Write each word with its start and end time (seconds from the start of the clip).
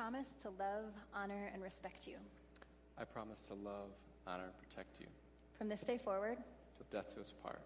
promise 0.00 0.28
to 0.40 0.48
love, 0.58 0.94
honor, 1.14 1.50
and 1.52 1.62
respect 1.62 2.06
you. 2.06 2.14
I 2.96 3.04
promise 3.04 3.42
to 3.48 3.54
love, 3.54 3.90
honor, 4.26 4.44
and 4.44 4.56
protect 4.56 4.98
you 4.98 5.06
From 5.58 5.68
this 5.68 5.80
day 5.80 5.98
forward, 5.98 6.38
till 6.78 6.86
death 6.90 7.14
do 7.14 7.20
us 7.20 7.34
part. 7.42 7.60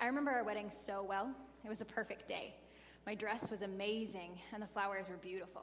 I 0.00 0.06
remember 0.06 0.32
our 0.32 0.42
wedding 0.42 0.72
so 0.76 1.04
well. 1.08 1.30
It 1.64 1.68
was 1.68 1.80
a 1.80 1.84
perfect 1.84 2.26
day. 2.26 2.52
My 3.06 3.14
dress 3.14 3.48
was 3.48 3.62
amazing, 3.62 4.40
and 4.52 4.60
the 4.60 4.66
flowers 4.66 5.08
were 5.08 5.18
beautiful. 5.18 5.62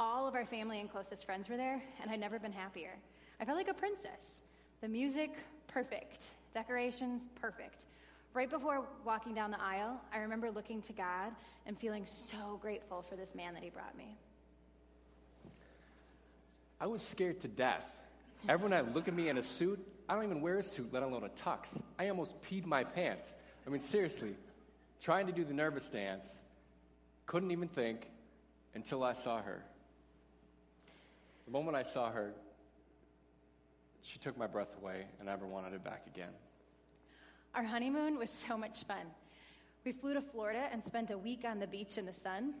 All 0.00 0.26
of 0.26 0.34
our 0.34 0.44
family 0.44 0.80
and 0.80 0.90
closest 0.90 1.24
friends 1.24 1.48
were 1.48 1.56
there, 1.56 1.80
and 2.02 2.10
I'd 2.10 2.18
never 2.18 2.40
been 2.40 2.50
happier. 2.50 2.96
I 3.40 3.44
felt 3.44 3.56
like 3.56 3.68
a 3.68 3.74
princess. 3.74 4.40
The 4.80 4.88
music, 4.88 5.30
perfect. 5.68 6.30
Decorations, 6.52 7.22
perfect. 7.40 7.84
Right 8.32 8.50
before 8.50 8.84
walking 9.04 9.34
down 9.34 9.52
the 9.52 9.62
aisle, 9.62 10.00
I 10.12 10.18
remember 10.18 10.50
looking 10.50 10.82
to 10.82 10.92
God 10.92 11.30
and 11.64 11.78
feeling 11.78 12.04
so 12.06 12.58
grateful 12.60 13.02
for 13.02 13.14
this 13.14 13.36
man 13.36 13.54
that 13.54 13.62
He 13.62 13.70
brought 13.70 13.96
me. 13.96 14.16
I 16.84 16.86
was 16.86 17.00
scared 17.00 17.40
to 17.40 17.48
death. 17.48 17.96
Everyone 18.46 18.72
had 18.72 18.94
look 18.94 19.08
at 19.08 19.14
me 19.14 19.30
in 19.30 19.38
a 19.38 19.42
suit. 19.42 19.80
I 20.06 20.14
don't 20.14 20.24
even 20.24 20.42
wear 20.42 20.56
a 20.56 20.62
suit, 20.62 20.92
let 20.92 21.02
alone 21.02 21.24
a 21.24 21.30
tux. 21.30 21.80
I 21.98 22.10
almost 22.10 22.34
peed 22.42 22.66
my 22.66 22.84
pants. 22.84 23.34
I 23.66 23.70
mean, 23.70 23.80
seriously, 23.80 24.36
trying 25.00 25.26
to 25.26 25.32
do 25.32 25.46
the 25.46 25.54
nervous 25.54 25.88
dance, 25.88 26.42
couldn't 27.24 27.52
even 27.52 27.68
think 27.68 28.10
until 28.74 29.02
I 29.02 29.14
saw 29.14 29.40
her. 29.40 29.64
The 31.46 31.52
moment 31.52 31.74
I 31.74 31.84
saw 31.84 32.10
her, 32.10 32.34
she 34.02 34.18
took 34.18 34.36
my 34.36 34.46
breath 34.46 34.76
away 34.76 35.06
and 35.20 35.30
I 35.30 35.32
never 35.32 35.46
wanted 35.46 35.72
it 35.72 35.82
back 35.82 36.02
again. 36.06 36.34
Our 37.54 37.64
honeymoon 37.64 38.18
was 38.18 38.28
so 38.28 38.58
much 38.58 38.84
fun. 38.84 39.06
We 39.86 39.92
flew 39.92 40.12
to 40.12 40.20
Florida 40.20 40.68
and 40.70 40.84
spent 40.84 41.10
a 41.10 41.16
week 41.16 41.46
on 41.46 41.60
the 41.60 41.66
beach 41.66 41.96
in 41.96 42.04
the 42.04 42.12
sun. 42.12 42.52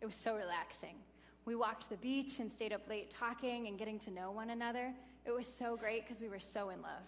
It 0.00 0.06
was 0.06 0.16
so 0.16 0.34
relaxing. 0.34 0.96
We 1.50 1.56
walked 1.56 1.90
the 1.90 1.96
beach 1.96 2.38
and 2.38 2.52
stayed 2.52 2.72
up 2.72 2.88
late 2.88 3.10
talking 3.10 3.66
and 3.66 3.76
getting 3.76 3.98
to 4.00 4.12
know 4.12 4.30
one 4.30 4.50
another. 4.50 4.94
It 5.26 5.32
was 5.32 5.52
so 5.52 5.76
great 5.76 6.06
because 6.06 6.22
we 6.22 6.28
were 6.28 6.38
so 6.38 6.68
in 6.68 6.80
love. 6.80 7.02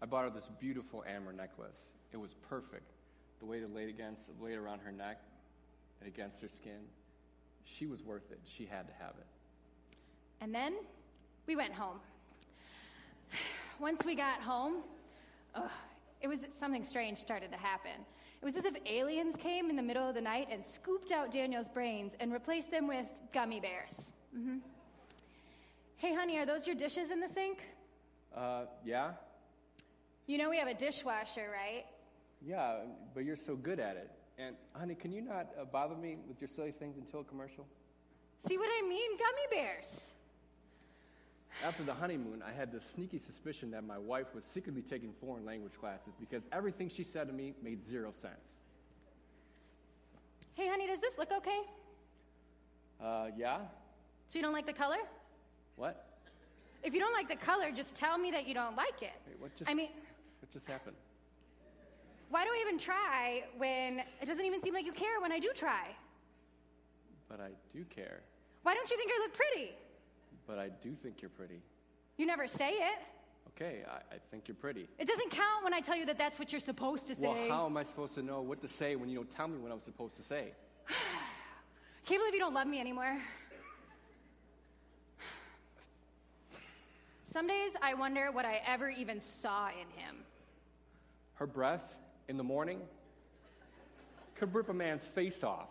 I 0.00 0.06
bought 0.06 0.24
her 0.24 0.30
this 0.30 0.48
beautiful 0.58 1.04
amber 1.06 1.34
necklace. 1.34 1.92
It 2.12 2.16
was 2.16 2.32
perfect. 2.48 2.94
The 3.40 3.44
way 3.44 3.58
it 3.58 3.74
laid 3.74 3.90
against, 3.90 4.30
it 4.30 4.36
laid 4.42 4.56
around 4.56 4.78
her 4.78 4.90
neck 4.90 5.20
and 6.00 6.08
against 6.08 6.40
her 6.40 6.48
skin. 6.48 6.78
She 7.64 7.84
was 7.84 8.02
worth 8.02 8.30
it. 8.30 8.40
She 8.46 8.64
had 8.64 8.88
to 8.88 8.94
have 8.94 9.16
it. 9.18 9.26
And 10.40 10.54
then 10.54 10.76
we 11.46 11.54
went 11.54 11.74
home. 11.74 12.00
Once 13.78 14.02
we 14.06 14.14
got 14.14 14.40
home, 14.40 14.76
ugh, 15.54 15.70
it 16.22 16.28
was 16.28 16.38
something 16.58 16.84
strange 16.84 17.18
started 17.18 17.52
to 17.52 17.58
happen. 17.58 18.06
It 18.42 18.44
was 18.44 18.56
as 18.56 18.64
if 18.64 18.74
aliens 18.86 19.36
came 19.36 19.70
in 19.70 19.76
the 19.76 19.82
middle 19.82 20.08
of 20.08 20.16
the 20.16 20.20
night 20.20 20.48
and 20.50 20.64
scooped 20.64 21.12
out 21.12 21.30
Daniel's 21.30 21.68
brains 21.68 22.12
and 22.18 22.32
replaced 22.32 22.72
them 22.72 22.88
with 22.88 23.06
gummy 23.32 23.60
bears. 23.60 24.10
hmm 24.34 24.58
Hey, 25.96 26.12
honey, 26.12 26.36
are 26.38 26.44
those 26.44 26.66
your 26.66 26.74
dishes 26.74 27.12
in 27.12 27.20
the 27.20 27.28
sink? 27.28 27.60
Uh, 28.36 28.64
yeah? 28.84 29.12
You 30.26 30.38
know 30.38 30.50
we 30.50 30.56
have 30.56 30.66
a 30.66 30.74
dishwasher, 30.74 31.48
right? 31.52 31.84
Yeah, 32.44 32.78
but 33.14 33.24
you're 33.24 33.36
so 33.36 33.54
good 33.54 33.78
at 33.78 33.96
it. 33.96 34.10
And, 34.36 34.56
honey, 34.72 34.96
can 34.96 35.12
you 35.12 35.20
not 35.22 35.50
uh, 35.60 35.64
bother 35.64 35.94
me 35.94 36.16
with 36.26 36.40
your 36.40 36.48
silly 36.48 36.72
things 36.72 36.96
until 36.96 37.20
a 37.20 37.24
commercial? 37.24 37.64
See 38.48 38.58
what 38.58 38.68
I 38.76 38.88
mean? 38.88 39.10
Gummy 39.16 39.62
bears. 39.62 40.00
After 41.64 41.82
the 41.82 41.94
honeymoon, 41.94 42.42
I 42.46 42.52
had 42.52 42.72
this 42.72 42.84
sneaky 42.84 43.18
suspicion 43.18 43.70
that 43.72 43.84
my 43.84 43.98
wife 43.98 44.34
was 44.34 44.44
secretly 44.44 44.82
taking 44.82 45.12
foreign 45.20 45.44
language 45.44 45.72
classes 45.78 46.14
because 46.18 46.42
everything 46.50 46.88
she 46.88 47.04
said 47.04 47.28
to 47.28 47.32
me 47.32 47.54
made 47.62 47.84
zero 47.84 48.10
sense. 48.10 48.60
Hey, 50.54 50.68
honey, 50.68 50.86
does 50.86 51.00
this 51.00 51.18
look 51.18 51.30
okay? 51.32 51.60
Uh, 53.00 53.28
yeah? 53.36 53.58
So 54.28 54.38
you 54.38 54.44
don't 54.44 54.52
like 54.52 54.66
the 54.66 54.72
color? 54.72 54.98
What? 55.76 56.06
If 56.82 56.94
you 56.94 57.00
don't 57.00 57.12
like 57.12 57.28
the 57.28 57.36
color, 57.36 57.70
just 57.70 57.94
tell 57.94 58.18
me 58.18 58.30
that 58.32 58.46
you 58.46 58.54
don't 58.54 58.76
like 58.76 59.02
it. 59.02 59.12
Wait, 59.26 59.40
what 59.40 59.54
just, 59.54 59.70
I 59.70 59.74
mean, 59.74 59.90
what 60.40 60.50
just 60.50 60.66
happened? 60.66 60.96
why 62.32 62.44
do 62.44 62.50
I 62.50 62.58
even 62.66 62.78
try 62.78 63.44
when 63.58 64.02
it 64.20 64.26
doesn't 64.26 64.44
even 64.44 64.62
seem 64.62 64.72
like 64.72 64.86
you 64.86 64.92
care 64.92 65.20
when 65.20 65.30
I 65.30 65.38
do 65.38 65.50
try? 65.54 65.88
But 67.28 67.40
I 67.40 67.50
do 67.76 67.84
care. 67.84 68.20
Why 68.62 68.72
don't 68.72 68.90
you 68.90 68.96
think 68.96 69.10
I 69.14 69.18
look 69.20 69.34
pretty? 69.34 69.72
But 70.46 70.58
I 70.58 70.68
do 70.68 70.94
think 71.02 71.22
you're 71.22 71.30
pretty. 71.30 71.60
You 72.16 72.26
never 72.26 72.46
say 72.46 72.70
it. 72.72 72.98
Okay, 73.48 73.82
I, 73.88 74.14
I 74.14 74.18
think 74.30 74.48
you're 74.48 74.54
pretty. 74.54 74.88
It 74.98 75.06
doesn't 75.06 75.30
count 75.30 75.64
when 75.64 75.74
I 75.74 75.80
tell 75.80 75.96
you 75.96 76.06
that 76.06 76.18
that's 76.18 76.38
what 76.38 76.52
you're 76.52 76.60
supposed 76.60 77.06
to 77.08 77.14
say. 77.14 77.20
Well, 77.20 77.48
how 77.48 77.66
am 77.66 77.76
I 77.76 77.82
supposed 77.82 78.14
to 78.14 78.22
know 78.22 78.40
what 78.40 78.60
to 78.62 78.68
say 78.68 78.96
when 78.96 79.08
you 79.08 79.16
don't 79.16 79.30
tell 79.30 79.48
me 79.48 79.58
what 79.58 79.70
I'm 79.70 79.80
supposed 79.80 80.16
to 80.16 80.22
say? 80.22 80.52
I 80.88 80.92
Can't 82.06 82.20
believe 82.20 82.34
you 82.34 82.40
don't 82.40 82.54
love 82.54 82.66
me 82.66 82.80
anymore. 82.80 83.18
Some 87.32 87.46
days 87.46 87.72
I 87.80 87.94
wonder 87.94 88.30
what 88.30 88.44
I 88.44 88.60
ever 88.66 88.90
even 88.90 89.20
saw 89.20 89.68
in 89.68 89.88
him. 89.98 90.16
Her 91.34 91.46
breath 91.46 91.96
in 92.28 92.36
the 92.36 92.44
morning 92.44 92.80
could 94.34 94.54
rip 94.54 94.68
a 94.68 94.74
man's 94.74 95.06
face 95.06 95.42
off. 95.42 95.70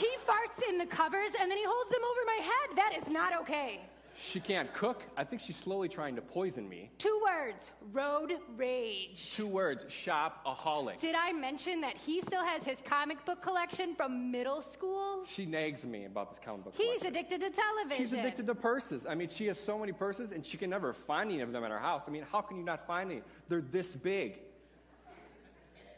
He 0.00 0.08
farts 0.26 0.66
in 0.66 0.78
the 0.78 0.86
covers 0.86 1.30
and 1.38 1.50
then 1.50 1.58
he 1.58 1.64
holds 1.64 1.90
them 1.90 2.00
over 2.02 2.20
my 2.26 2.42
head. 2.42 2.76
That 2.76 2.96
is 2.98 3.12
not 3.12 3.38
okay. 3.42 3.80
She 4.18 4.40
can't 4.40 4.72
cook. 4.72 5.02
I 5.16 5.24
think 5.24 5.42
she's 5.42 5.56
slowly 5.56 5.88
trying 5.88 6.16
to 6.16 6.22
poison 6.22 6.68
me. 6.68 6.90
Two 6.96 7.20
words 7.22 7.70
road 7.92 8.34
rage. 8.56 9.32
Two 9.34 9.46
words 9.46 9.84
shopaholic. 9.84 11.00
Did 11.00 11.14
I 11.14 11.32
mention 11.32 11.82
that 11.82 11.98
he 11.98 12.22
still 12.22 12.44
has 12.44 12.64
his 12.64 12.78
comic 12.82 13.22
book 13.26 13.42
collection 13.42 13.94
from 13.94 14.30
middle 14.30 14.62
school? 14.62 15.24
She 15.26 15.44
nags 15.44 15.84
me 15.84 16.06
about 16.06 16.30
this 16.30 16.40
comic 16.42 16.64
book. 16.64 16.74
He's 16.76 16.86
collection. 16.86 17.08
addicted 17.08 17.40
to 17.40 17.50
television. 17.50 17.96
She's 17.96 18.12
addicted 18.14 18.46
to 18.46 18.54
purses. 18.54 19.04
I 19.04 19.14
mean, 19.14 19.28
she 19.28 19.46
has 19.46 19.60
so 19.60 19.78
many 19.78 19.92
purses 19.92 20.32
and 20.32 20.44
she 20.46 20.56
can 20.56 20.70
never 20.70 20.94
find 20.94 21.30
any 21.30 21.40
of 21.40 21.52
them 21.52 21.62
at 21.62 21.70
her 21.70 21.78
house. 21.78 22.04
I 22.08 22.10
mean, 22.10 22.24
how 22.32 22.40
can 22.40 22.56
you 22.56 22.64
not 22.64 22.86
find 22.86 23.10
any? 23.10 23.22
They're 23.48 23.60
this 23.60 23.94
big. 23.94 24.38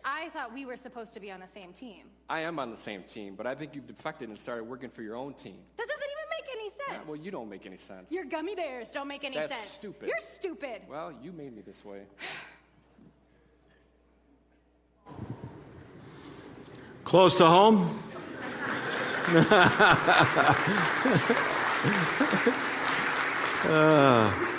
I 0.05 0.29
thought 0.31 0.53
we 0.53 0.67
were 0.67 0.77
supposed 0.77 1.13
to 1.15 1.21
be 1.21 1.31
on 1.31 1.41
the 1.41 1.47
same 1.55 1.73
team. 1.73 2.07
I 2.29 2.41
am 2.41 2.59
on 2.59 2.71
the 2.71 2.77
same 2.77 3.03
team, 3.05 3.35
but 3.37 3.47
I 3.47 3.55
think 3.55 3.75
you've 3.75 3.87
defected 3.87 4.29
and 4.29 4.39
started 4.39 4.65
working 4.65 4.91
for 4.91 5.03
your 5.03 5.17
own 5.17 5.35
team. 5.35 5.57
That 5.77 5.87
doesn't 5.87 6.03
even 6.03 6.29
make 6.31 6.45
any 6.57 6.65
Yeah, 6.89 6.95
sense. 6.97 7.07
well, 7.09 7.17
you 7.17 7.31
don't 7.31 7.49
make 7.49 7.67
any 7.67 7.77
sense. 7.77 8.11
Your 8.11 8.25
gummy 8.25 8.55
bears 8.55 8.91
don't 8.91 9.09
make 9.09 9.25
any 9.25 9.37
That's 9.37 9.55
sense. 9.57 9.71
stupid. 9.71 10.09
You're 10.09 10.21
stupid. 10.21 10.83
Well, 10.89 11.13
you 11.23 11.33
made 11.33 11.55
me 11.55 11.63
this 11.63 11.85
way. 11.85 12.03
Close 17.05 17.37
to 17.39 17.47
home? 17.47 17.89
Uh, 23.65 24.52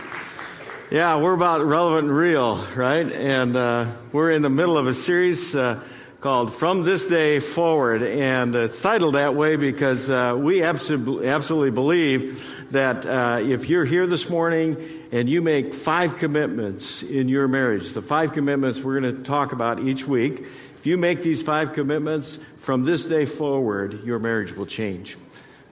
yeah, 0.94 1.16
we're 1.16 1.34
about 1.34 1.66
relevant 1.66 2.10
and 2.10 2.16
real, 2.16 2.64
right? 2.76 3.12
And 3.12 3.56
uh, 3.56 3.88
we're 4.12 4.30
in 4.30 4.44
the 4.44 4.50
middle 4.52 4.78
of 4.78 4.86
a 4.86 4.94
series 4.94 5.56
uh, 5.56 5.80
called 6.22 6.54
From 6.54 6.84
This 6.84 7.08
Day 7.08 7.40
Forward. 7.40 8.04
And 8.04 8.54
it's 8.54 8.80
titled 8.80 9.16
that 9.16 9.34
way 9.34 9.56
because 9.56 10.08
uh, 10.08 10.36
we 10.38 10.62
absolutely, 10.62 11.28
absolutely 11.30 11.72
believe 11.72 12.48
that 12.70 13.08
uh, 13.08 13.40
if 13.42 13.72
you're 13.72 13.86
here 13.86 14.06
this 14.06 14.30
morning 14.30 14.78
and 15.12 15.28
you 15.28 15.42
make 15.42 15.74
five 15.74 16.18
commitments 16.18 17.02
in 17.02 17.28
your 17.28 17.48
marriage, 17.48 17.94
the 17.94 18.04
five 18.04 18.34
commitments 18.34 18.80
we're 18.80 19.00
going 19.00 19.18
to 19.18 19.24
talk 19.24 19.52
about 19.52 19.80
each 19.80 20.08
week, 20.08 20.42
if 20.78 20.86
you 20.86 20.96
make 20.96 21.24
these 21.24 21.42
five 21.42 21.74
commitments 21.74 22.38
from 22.58 22.84
this 22.84 23.08
day 23.08 23.26
forward, 23.26 24.04
your 24.04 24.20
marriage 24.20 24.56
will 24.56 24.68
change. 24.68 25.18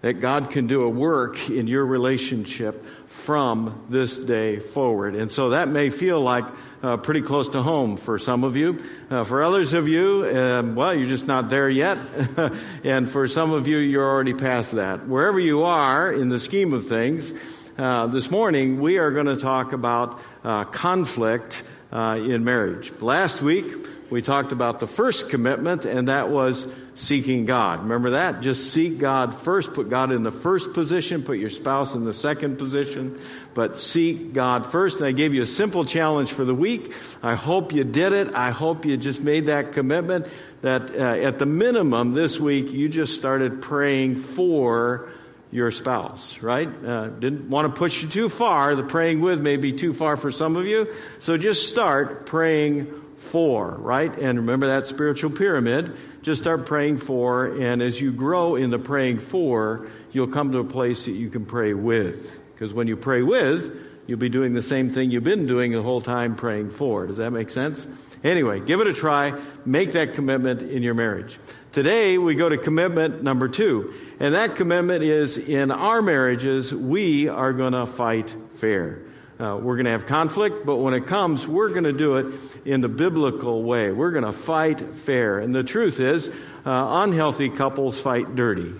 That 0.01 0.13
God 0.13 0.49
can 0.49 0.67
do 0.67 0.83
a 0.83 0.89
work 0.89 1.49
in 1.49 1.67
your 1.67 1.85
relationship 1.85 2.83
from 3.05 3.85
this 3.89 4.17
day 4.17 4.59
forward. 4.59 5.15
And 5.15 5.31
so 5.31 5.49
that 5.49 5.67
may 5.67 5.89
feel 5.89 6.21
like 6.21 6.45
uh, 6.81 6.97
pretty 6.97 7.21
close 7.21 7.49
to 7.49 7.61
home 7.61 7.97
for 7.97 8.17
some 8.17 8.43
of 8.43 8.55
you. 8.55 8.83
Uh, 9.09 9.23
for 9.23 9.43
others 9.43 9.73
of 9.73 9.87
you, 9.87 10.25
um, 10.33 10.75
well, 10.75 10.93
you're 10.93 11.07
just 11.07 11.27
not 11.27 11.49
there 11.49 11.69
yet. 11.69 11.97
and 12.83 13.09
for 13.09 13.27
some 13.27 13.51
of 13.51 13.67
you, 13.67 13.77
you're 13.77 14.09
already 14.09 14.33
past 14.33 14.73
that. 14.73 15.07
Wherever 15.07 15.39
you 15.39 15.63
are 15.63 16.11
in 16.11 16.29
the 16.29 16.39
scheme 16.39 16.73
of 16.73 16.87
things, 16.87 17.33
uh, 17.77 18.07
this 18.07 18.31
morning 18.31 18.81
we 18.81 18.97
are 18.97 19.11
going 19.11 19.27
to 19.27 19.37
talk 19.37 19.73
about 19.73 20.19
uh, 20.43 20.63
conflict 20.65 21.67
uh, 21.91 22.17
in 22.19 22.43
marriage. 22.43 22.91
Last 23.01 23.41
week, 23.41 23.71
we 24.09 24.21
talked 24.21 24.51
about 24.51 24.79
the 24.79 24.87
first 24.87 25.29
commitment, 25.29 25.85
and 25.85 26.07
that 26.07 26.29
was 26.29 26.71
seeking 27.01 27.45
God. 27.45 27.81
Remember 27.81 28.11
that? 28.11 28.41
Just 28.41 28.71
seek 28.71 28.99
God 28.99 29.33
first. 29.33 29.73
Put 29.73 29.89
God 29.89 30.11
in 30.11 30.21
the 30.21 30.31
first 30.31 30.73
position. 30.73 31.23
Put 31.23 31.39
your 31.39 31.49
spouse 31.49 31.95
in 31.95 32.05
the 32.05 32.13
second 32.13 32.57
position. 32.59 33.19
But 33.55 33.75
seek 33.75 34.33
God 34.33 34.67
first. 34.67 34.99
And 34.99 35.07
I 35.07 35.11
gave 35.11 35.33
you 35.33 35.41
a 35.41 35.47
simple 35.47 35.83
challenge 35.83 36.31
for 36.31 36.45
the 36.45 36.53
week. 36.53 36.93
I 37.23 37.33
hope 37.33 37.73
you 37.73 37.83
did 37.83 38.13
it. 38.13 38.35
I 38.35 38.51
hope 38.51 38.85
you 38.85 38.97
just 38.97 39.23
made 39.23 39.47
that 39.47 39.73
commitment 39.73 40.27
that 40.61 40.91
uh, 40.91 40.97
at 40.97 41.39
the 41.39 41.47
minimum 41.47 42.13
this 42.13 42.39
week 42.39 42.71
you 42.71 42.87
just 42.87 43.15
started 43.15 43.63
praying 43.63 44.17
for 44.17 45.09
your 45.49 45.71
spouse, 45.71 46.43
right? 46.43 46.69
Uh, 46.85 47.07
didn't 47.07 47.49
want 47.49 47.73
to 47.73 47.77
push 47.77 48.03
you 48.03 48.09
too 48.09 48.29
far. 48.29 48.75
The 48.75 48.83
praying 48.83 49.21
with 49.21 49.41
may 49.41 49.57
be 49.57 49.73
too 49.73 49.93
far 49.93 50.17
for 50.17 50.31
some 50.31 50.55
of 50.55 50.67
you. 50.67 50.93
So 51.17 51.35
just 51.35 51.67
start 51.69 52.27
praying 52.27 53.00
for, 53.21 53.75
right? 53.75 54.13
And 54.17 54.39
remember 54.39 54.67
that 54.67 54.87
spiritual 54.87 55.29
pyramid. 55.29 55.95
Just 56.21 56.41
start 56.41 56.65
praying 56.65 56.97
for, 56.97 57.45
and 57.45 57.81
as 57.81 58.01
you 58.01 58.11
grow 58.11 58.55
in 58.55 58.71
the 58.71 58.79
praying 58.79 59.19
for, 59.19 59.87
you'll 60.11 60.27
come 60.27 60.51
to 60.51 60.57
a 60.57 60.63
place 60.63 61.05
that 61.05 61.11
you 61.11 61.29
can 61.29 61.45
pray 61.45 61.73
with. 61.73 62.37
Because 62.53 62.73
when 62.73 62.87
you 62.87 62.97
pray 62.97 63.21
with, 63.21 63.73
you'll 64.07 64.19
be 64.19 64.29
doing 64.29 64.53
the 64.53 64.61
same 64.61 64.89
thing 64.89 65.11
you've 65.11 65.23
been 65.23 65.47
doing 65.47 65.71
the 65.71 65.81
whole 65.81 66.01
time 66.01 66.35
praying 66.35 66.71
for. 66.71 67.07
Does 67.07 67.17
that 67.17 67.31
make 67.31 67.49
sense? 67.49 67.87
Anyway, 68.23 68.59
give 68.59 68.81
it 68.81 68.87
a 68.87 68.93
try. 68.93 69.39
Make 69.65 69.93
that 69.93 70.13
commitment 70.13 70.61
in 70.61 70.83
your 70.83 70.93
marriage. 70.93 71.39
Today, 71.71 72.17
we 72.17 72.35
go 72.35 72.49
to 72.49 72.57
commitment 72.57 73.23
number 73.23 73.47
two. 73.47 73.93
And 74.19 74.33
that 74.33 74.55
commitment 74.55 75.03
is 75.03 75.37
in 75.37 75.71
our 75.71 76.01
marriages, 76.01 76.73
we 76.73 77.29
are 77.29 77.53
going 77.53 77.73
to 77.73 77.85
fight 77.85 78.35
fair. 78.55 78.99
Uh, 79.41 79.57
we're 79.57 79.75
going 79.75 79.85
to 79.85 79.91
have 79.91 80.05
conflict, 80.05 80.67
but 80.67 80.75
when 80.75 80.93
it 80.93 81.07
comes, 81.07 81.47
we're 81.47 81.69
going 81.69 81.83
to 81.83 81.91
do 81.91 82.17
it 82.17 82.35
in 82.63 82.79
the 82.79 82.87
biblical 82.87 83.63
way. 83.63 83.91
We're 83.91 84.11
going 84.11 84.23
to 84.23 84.31
fight 84.31 84.93
fair. 84.95 85.39
And 85.39 85.55
the 85.55 85.63
truth 85.63 85.99
is, 85.99 86.27
uh, 86.63 87.01
unhealthy 87.03 87.49
couples 87.49 87.99
fight 87.99 88.35
dirty, 88.35 88.71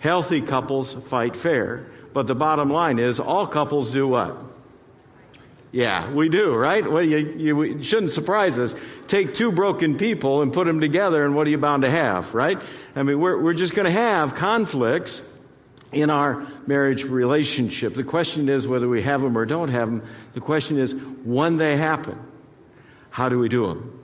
healthy 0.00 0.42
couples 0.42 0.92
fight 0.92 1.34
fair. 1.34 1.86
But 2.12 2.26
the 2.26 2.34
bottom 2.34 2.68
line 2.68 2.98
is, 2.98 3.18
all 3.18 3.46
couples 3.46 3.90
do 3.90 4.06
what? 4.06 4.36
Yeah, 5.72 6.12
we 6.12 6.28
do, 6.28 6.54
right? 6.54 6.88
Well, 6.88 7.02
you, 7.02 7.16
you 7.38 7.82
shouldn't 7.82 8.12
surprise 8.12 8.58
us. 8.58 8.74
Take 9.08 9.32
two 9.32 9.50
broken 9.50 9.96
people 9.96 10.42
and 10.42 10.52
put 10.52 10.66
them 10.66 10.80
together, 10.80 11.24
and 11.24 11.34
what 11.34 11.46
are 11.46 11.50
you 11.50 11.58
bound 11.58 11.82
to 11.82 11.90
have, 11.90 12.34
right? 12.34 12.60
I 12.94 13.02
mean, 13.04 13.18
we're, 13.18 13.40
we're 13.40 13.54
just 13.54 13.74
going 13.74 13.86
to 13.86 13.90
have 13.90 14.34
conflicts 14.34 15.33
in 15.94 16.10
our 16.10 16.46
marriage 16.66 17.04
relationship. 17.04 17.94
The 17.94 18.04
question 18.04 18.48
is 18.48 18.66
whether 18.66 18.88
we 18.88 19.02
have 19.02 19.22
them 19.22 19.36
or 19.36 19.46
don't 19.46 19.68
have 19.68 19.88
them. 19.88 20.02
The 20.34 20.40
question 20.40 20.78
is 20.78 20.94
when 21.24 21.56
they 21.56 21.76
happen, 21.76 22.18
how 23.10 23.28
do 23.28 23.38
we 23.38 23.48
do 23.48 23.68
them? 23.68 24.00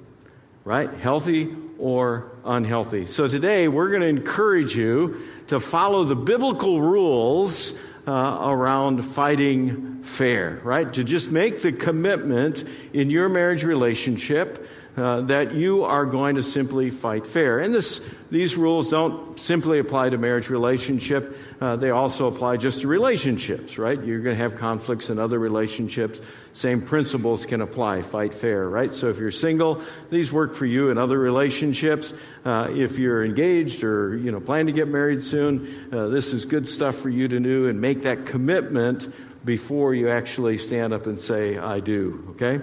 Right? 0.65 0.93
Healthy 0.93 1.55
or 1.79 2.31
unhealthy. 2.45 3.07
So 3.07 3.27
today 3.27 3.69
we're 3.69 3.89
going 3.89 4.03
to 4.03 4.09
encourage 4.09 4.77
you 4.77 5.23
to 5.49 5.59
follow 5.59 6.05
the 6.05 6.17
biblical 6.17 6.81
rules 6.81 7.81
uh, 8.07 8.39
around 8.43 9.03
fighting 9.03 10.03
fair, 10.03 10.61
right? 10.65 10.93
To 10.95 11.05
just 11.05 11.31
make 11.31 11.63
the 11.63 11.73
commitment 11.73 12.65
in 12.93 13.11
your 13.11 13.29
marriage 13.29 13.65
relationship 13.65 14.67
uh, 14.97 15.21
that 15.23 15.55
you 15.55 15.85
are 15.85 16.05
going 16.05 16.35
to 16.35 16.43
simply 16.43 16.91
fight 16.91 17.27
fair. 17.27 17.59
And 17.59 17.73
this, 17.73 18.07
these 18.31 18.57
rules 18.57 18.89
don't 18.89 19.39
simply 19.39 19.79
apply 19.79 20.11
to 20.11 20.19
marriage 20.19 20.51
relationship. 20.51 21.37
Uh, 21.61 21.77
they 21.77 21.91
also 21.91 22.27
apply 22.27 22.57
just 22.57 22.81
to 22.81 22.89
relationships, 22.89 23.79
right? 23.79 24.03
You're 24.03 24.21
going 24.21 24.37
to 24.37 24.43
have 24.43 24.57
conflicts 24.57 25.09
in 25.09 25.19
other 25.19 25.39
relationships. 25.39 26.21
Same 26.53 26.81
principles 26.81 27.47
can 27.47 27.61
apply. 27.61 28.03
Fight 28.03 28.35
fair, 28.35 28.69
right? 28.69 28.91
So 28.93 29.09
if 29.09 29.19
you're 29.19 29.31
single, 29.31 29.81
these 30.11 30.33
work 30.33 30.55
for 30.55 30.67
you 30.67 30.91
in 30.91 30.99
other 30.99 31.19
relationships. 31.19 32.13
Uh, 32.45 32.69
if 32.71 32.99
you're 32.99 33.25
engaged 33.25 33.85
or 33.85 34.17
you 34.17 34.33
know 34.33 34.41
plan 34.41 34.67
to 34.67 34.73
get 34.73 34.89
married 34.89 35.23
soon, 35.23 35.89
uh, 35.93 36.09
this 36.09 36.33
is 36.33 36.45
good 36.45 36.67
stuff 36.67 36.97
for 36.97 37.11
you 37.11 37.29
to 37.29 37.39
do 37.39 37.69
and 37.69 37.81
make 37.81 38.03
that 38.03 38.27
commitment 38.27 39.13
before 39.45 39.95
you 39.95 40.09
actually 40.09 40.59
stand 40.59 40.93
up 40.93 41.07
and 41.07 41.19
say, 41.19 41.59
"I 41.59 41.81
do." 41.81 42.25
Okay. 42.31 42.61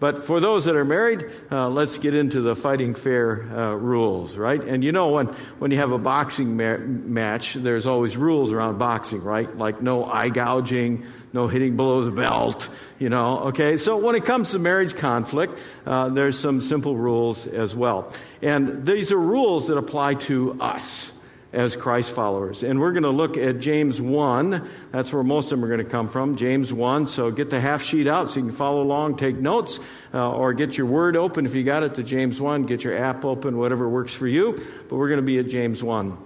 But 0.00 0.24
for 0.24 0.40
those 0.40 0.64
that 0.64 0.76
are 0.76 0.84
married, 0.84 1.26
uh, 1.52 1.68
let's 1.68 1.98
get 1.98 2.14
into 2.14 2.40
the 2.40 2.56
fighting 2.56 2.94
fair 2.94 3.42
uh, 3.42 3.74
rules, 3.74 4.36
right? 4.36 4.62
And 4.62 4.82
you 4.82 4.92
know, 4.92 5.10
when, 5.10 5.26
when 5.58 5.70
you 5.70 5.76
have 5.76 5.92
a 5.92 5.98
boxing 5.98 6.56
ma- 6.56 6.78
match, 6.78 7.54
there's 7.54 7.86
always 7.86 8.16
rules 8.16 8.50
around 8.50 8.78
boxing, 8.78 9.22
right? 9.22 9.54
Like 9.58 9.82
no 9.82 10.06
eye 10.06 10.30
gouging, 10.30 11.04
no 11.34 11.48
hitting 11.48 11.76
below 11.76 12.02
the 12.04 12.10
belt, 12.10 12.68
you 12.98 13.10
know, 13.10 13.40
okay? 13.48 13.76
So 13.76 13.98
when 13.98 14.16
it 14.16 14.24
comes 14.24 14.52
to 14.52 14.58
marriage 14.58 14.96
conflict, 14.96 15.58
uh, 15.86 16.08
there's 16.08 16.38
some 16.38 16.62
simple 16.62 16.96
rules 16.96 17.46
as 17.46 17.76
well. 17.76 18.12
And 18.40 18.86
these 18.86 19.12
are 19.12 19.18
rules 19.18 19.68
that 19.68 19.76
apply 19.76 20.14
to 20.14 20.56
us 20.60 21.16
as 21.52 21.74
Christ 21.74 22.14
followers. 22.14 22.62
And 22.62 22.78
we're 22.78 22.92
going 22.92 23.02
to 23.02 23.10
look 23.10 23.36
at 23.36 23.58
James 23.58 24.00
1. 24.00 24.68
That's 24.92 25.12
where 25.12 25.24
most 25.24 25.46
of 25.46 25.58
them 25.58 25.64
are 25.64 25.68
going 25.68 25.84
to 25.84 25.90
come 25.90 26.08
from. 26.08 26.36
James 26.36 26.72
1. 26.72 27.06
So 27.06 27.30
get 27.30 27.50
the 27.50 27.60
half 27.60 27.82
sheet 27.82 28.06
out 28.06 28.30
so 28.30 28.40
you 28.40 28.46
can 28.46 28.54
follow 28.54 28.82
along, 28.82 29.16
take 29.16 29.36
notes, 29.36 29.80
uh, 30.14 30.30
or 30.30 30.52
get 30.52 30.76
your 30.78 30.86
word 30.86 31.16
open 31.16 31.46
if 31.46 31.54
you 31.54 31.64
got 31.64 31.82
it 31.82 31.94
to 31.94 32.02
James 32.02 32.40
1. 32.40 32.64
Get 32.64 32.84
your 32.84 32.96
app 32.96 33.24
open, 33.24 33.56
whatever 33.58 33.88
works 33.88 34.14
for 34.14 34.28
you. 34.28 34.62
But 34.88 34.96
we're 34.96 35.08
going 35.08 35.20
to 35.20 35.26
be 35.26 35.38
at 35.38 35.48
James 35.48 35.82
1. 35.82 36.16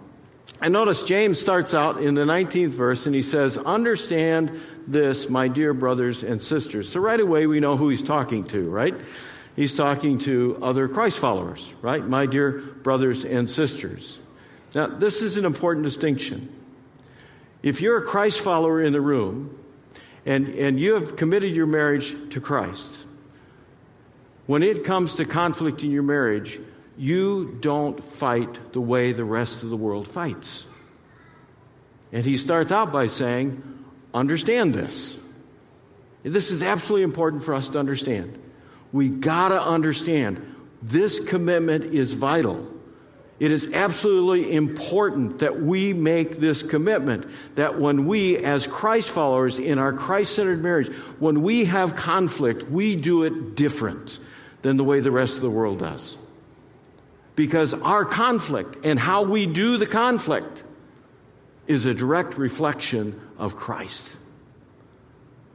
And 0.61 0.73
notice 0.73 1.03
James 1.03 1.41
starts 1.41 1.75
out 1.75 2.03
in 2.03 2.15
the 2.15 2.25
19th 2.25 2.69
verse 2.69 3.07
and 3.07 3.15
he 3.15 3.23
says, 3.23 3.57
Understand 3.57 4.61
this, 4.87 5.29
my 5.29 5.49
dear 5.49 5.73
brothers 5.73 6.23
and 6.23 6.41
sisters. 6.41 6.91
So 6.91 7.01
right 7.01 7.19
away 7.19 7.47
we 7.47 7.61
know 7.61 7.77
who 7.77 7.89
he's 7.89 8.03
talking 8.03 8.45
to, 8.45 8.69
right? 8.69 8.95
He's 9.57 9.77
talking 9.77 10.19
to 10.21 10.59
other 10.63 10.89
Christ 10.89 11.19
followers, 11.19 11.73
right? 11.81 12.05
My 12.05 12.27
dear 12.27 12.59
brothers 12.59 13.25
and 13.25 13.49
sisters. 13.49 14.19
Now, 14.75 14.87
this 14.89 15.23
is 15.23 15.37
an 15.37 15.45
important 15.45 15.85
distinction. 15.85 16.49
If 17.63 17.81
you're 17.81 17.99
a 17.99 18.07
Christ 18.07 18.41
follower 18.41 18.83
in 18.83 18.93
the 18.93 19.01
room 19.01 19.59
and, 20.27 20.49
and 20.49 20.79
you 20.79 20.95
have 20.95 21.17
committed 21.17 21.55
your 21.55 21.67
marriage 21.67 22.15
to 22.31 22.41
Christ, 22.41 23.05
when 24.47 24.63
it 24.63 24.85
comes 24.85 25.17
to 25.17 25.25
conflict 25.25 25.85
in 25.85 25.91
your 25.91 26.03
marriage, 26.03 26.61
you 26.99 27.57
don't 27.61 28.03
fight 28.03 28.73
the 28.73 28.81
way 28.81 29.13
the 29.13 29.25
rest 29.25 29.63
of 29.63 29.71
the 29.71 29.77
world 29.77 30.07
fights. 30.07 30.67
And 32.13 32.25
he 32.25 32.37
starts 32.37 32.71
out 32.71 32.93
by 32.93 33.07
saying, 33.07 33.63
Understand 34.13 34.75
this. 34.75 35.19
This 36.23 36.53
is 36.53 36.63
absolutely 36.63 37.03
important 37.03 37.43
for 37.43 37.53
us 37.53 37.71
to 37.71 37.81
understand. 37.81 38.39
We 38.93 39.09
got 39.09 39.49
to 39.49 39.61
understand 39.61 40.55
this 40.81 41.27
commitment 41.27 41.87
is 41.87 42.13
vital. 42.13 42.74
It 43.41 43.51
is 43.51 43.73
absolutely 43.73 44.55
important 44.55 45.41
that 45.41 45.61
we 45.61 45.93
make 45.93 46.39
this 46.39 46.63
commitment 46.63 47.27
that 47.57 47.81
when 47.81 48.07
we, 48.07 48.37
as 48.37 48.67
Christ 48.67 49.11
followers 49.11 49.59
in 49.59 49.79
our 49.79 49.93
Christ 49.93 50.37
centered 50.37 50.63
marriage, 50.63 50.89
when 51.19 51.43
we 51.43 51.65
have 51.65 51.97
conflict, 51.97 52.71
we 52.71 52.95
do 52.95 53.25
it 53.25 53.57
different 53.57 54.21
than 54.63 54.77
the 54.77 54.85
way 54.85 55.01
the 55.01 55.11
rest 55.11 55.37
of 55.37 55.43
the 55.43 55.51
world 55.51 55.81
does. 55.81 56.17
Because 57.35 57.75
our 57.75 58.05
conflict 58.05 58.85
and 58.85 58.99
how 58.99 59.23
we 59.23 59.47
do 59.47 59.79
the 59.79 59.87
conflict 59.87 60.63
is 61.67 61.87
a 61.87 61.95
direct 61.95 62.39
reflection 62.39 63.21
of 63.37 63.57
Christ. 63.57 64.17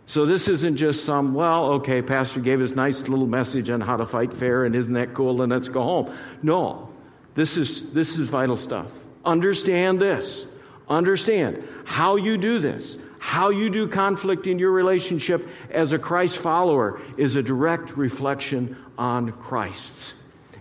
So 0.05 0.25
this 0.25 0.47
isn't 0.47 0.77
just 0.77 1.05
some, 1.05 1.33
well, 1.33 1.65
okay, 1.73 2.01
Pastor 2.01 2.41
gave 2.41 2.61
us 2.61 2.71
nice 2.71 3.07
little 3.07 3.27
message 3.27 3.69
on 3.69 3.79
how 3.79 3.95
to 3.95 4.05
fight 4.05 4.33
fair, 4.33 4.65
and 4.65 4.75
isn't 4.75 4.93
that 4.93 5.13
cool, 5.13 5.41
and 5.41 5.51
let's 5.51 5.69
go 5.69 5.83
home. 5.83 6.17
No, 6.41 6.89
this 7.35 7.57
is, 7.57 7.91
this 7.91 8.17
is 8.17 8.29
vital 8.29 8.57
stuff. 8.57 8.91
Understand 9.25 9.99
this. 9.99 10.45
Understand 10.87 11.67
how 11.85 12.15
you 12.15 12.37
do 12.37 12.59
this. 12.59 12.97
How 13.19 13.49
you 13.49 13.69
do 13.69 13.87
conflict 13.87 14.47
in 14.47 14.59
your 14.59 14.71
relationship 14.71 15.47
as 15.69 15.91
a 15.91 15.99
Christ 15.99 16.37
follower 16.37 17.01
is 17.17 17.35
a 17.35 17.43
direct 17.43 17.97
reflection 17.97 18.77
on 18.97 19.31
Christ. 19.33 20.13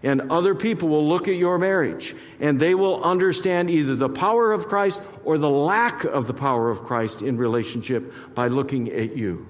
And 0.03 0.31
other 0.31 0.55
people 0.55 0.89
will 0.89 1.09
look 1.09 1.29
at 1.29 1.35
your 1.35 1.59
marriage 1.59 2.15
and 2.41 2.61
they 2.61 2.75
will 2.75 3.03
understand 3.03 3.71
either 3.71 3.97
the 3.97 4.09
power 4.09 4.53
of 4.53 4.69
Christ 4.69 5.01
or 5.25 5.39
the 5.39 5.51
lack 5.51 6.05
of 6.05 6.27
the 6.27 6.35
power 6.35 6.71
of 6.71 6.85
Christ 6.85 7.23
in 7.23 7.37
relationship 7.37 8.13
by 8.35 8.49
looking 8.49 8.91
at 8.93 9.17
you. 9.17 9.47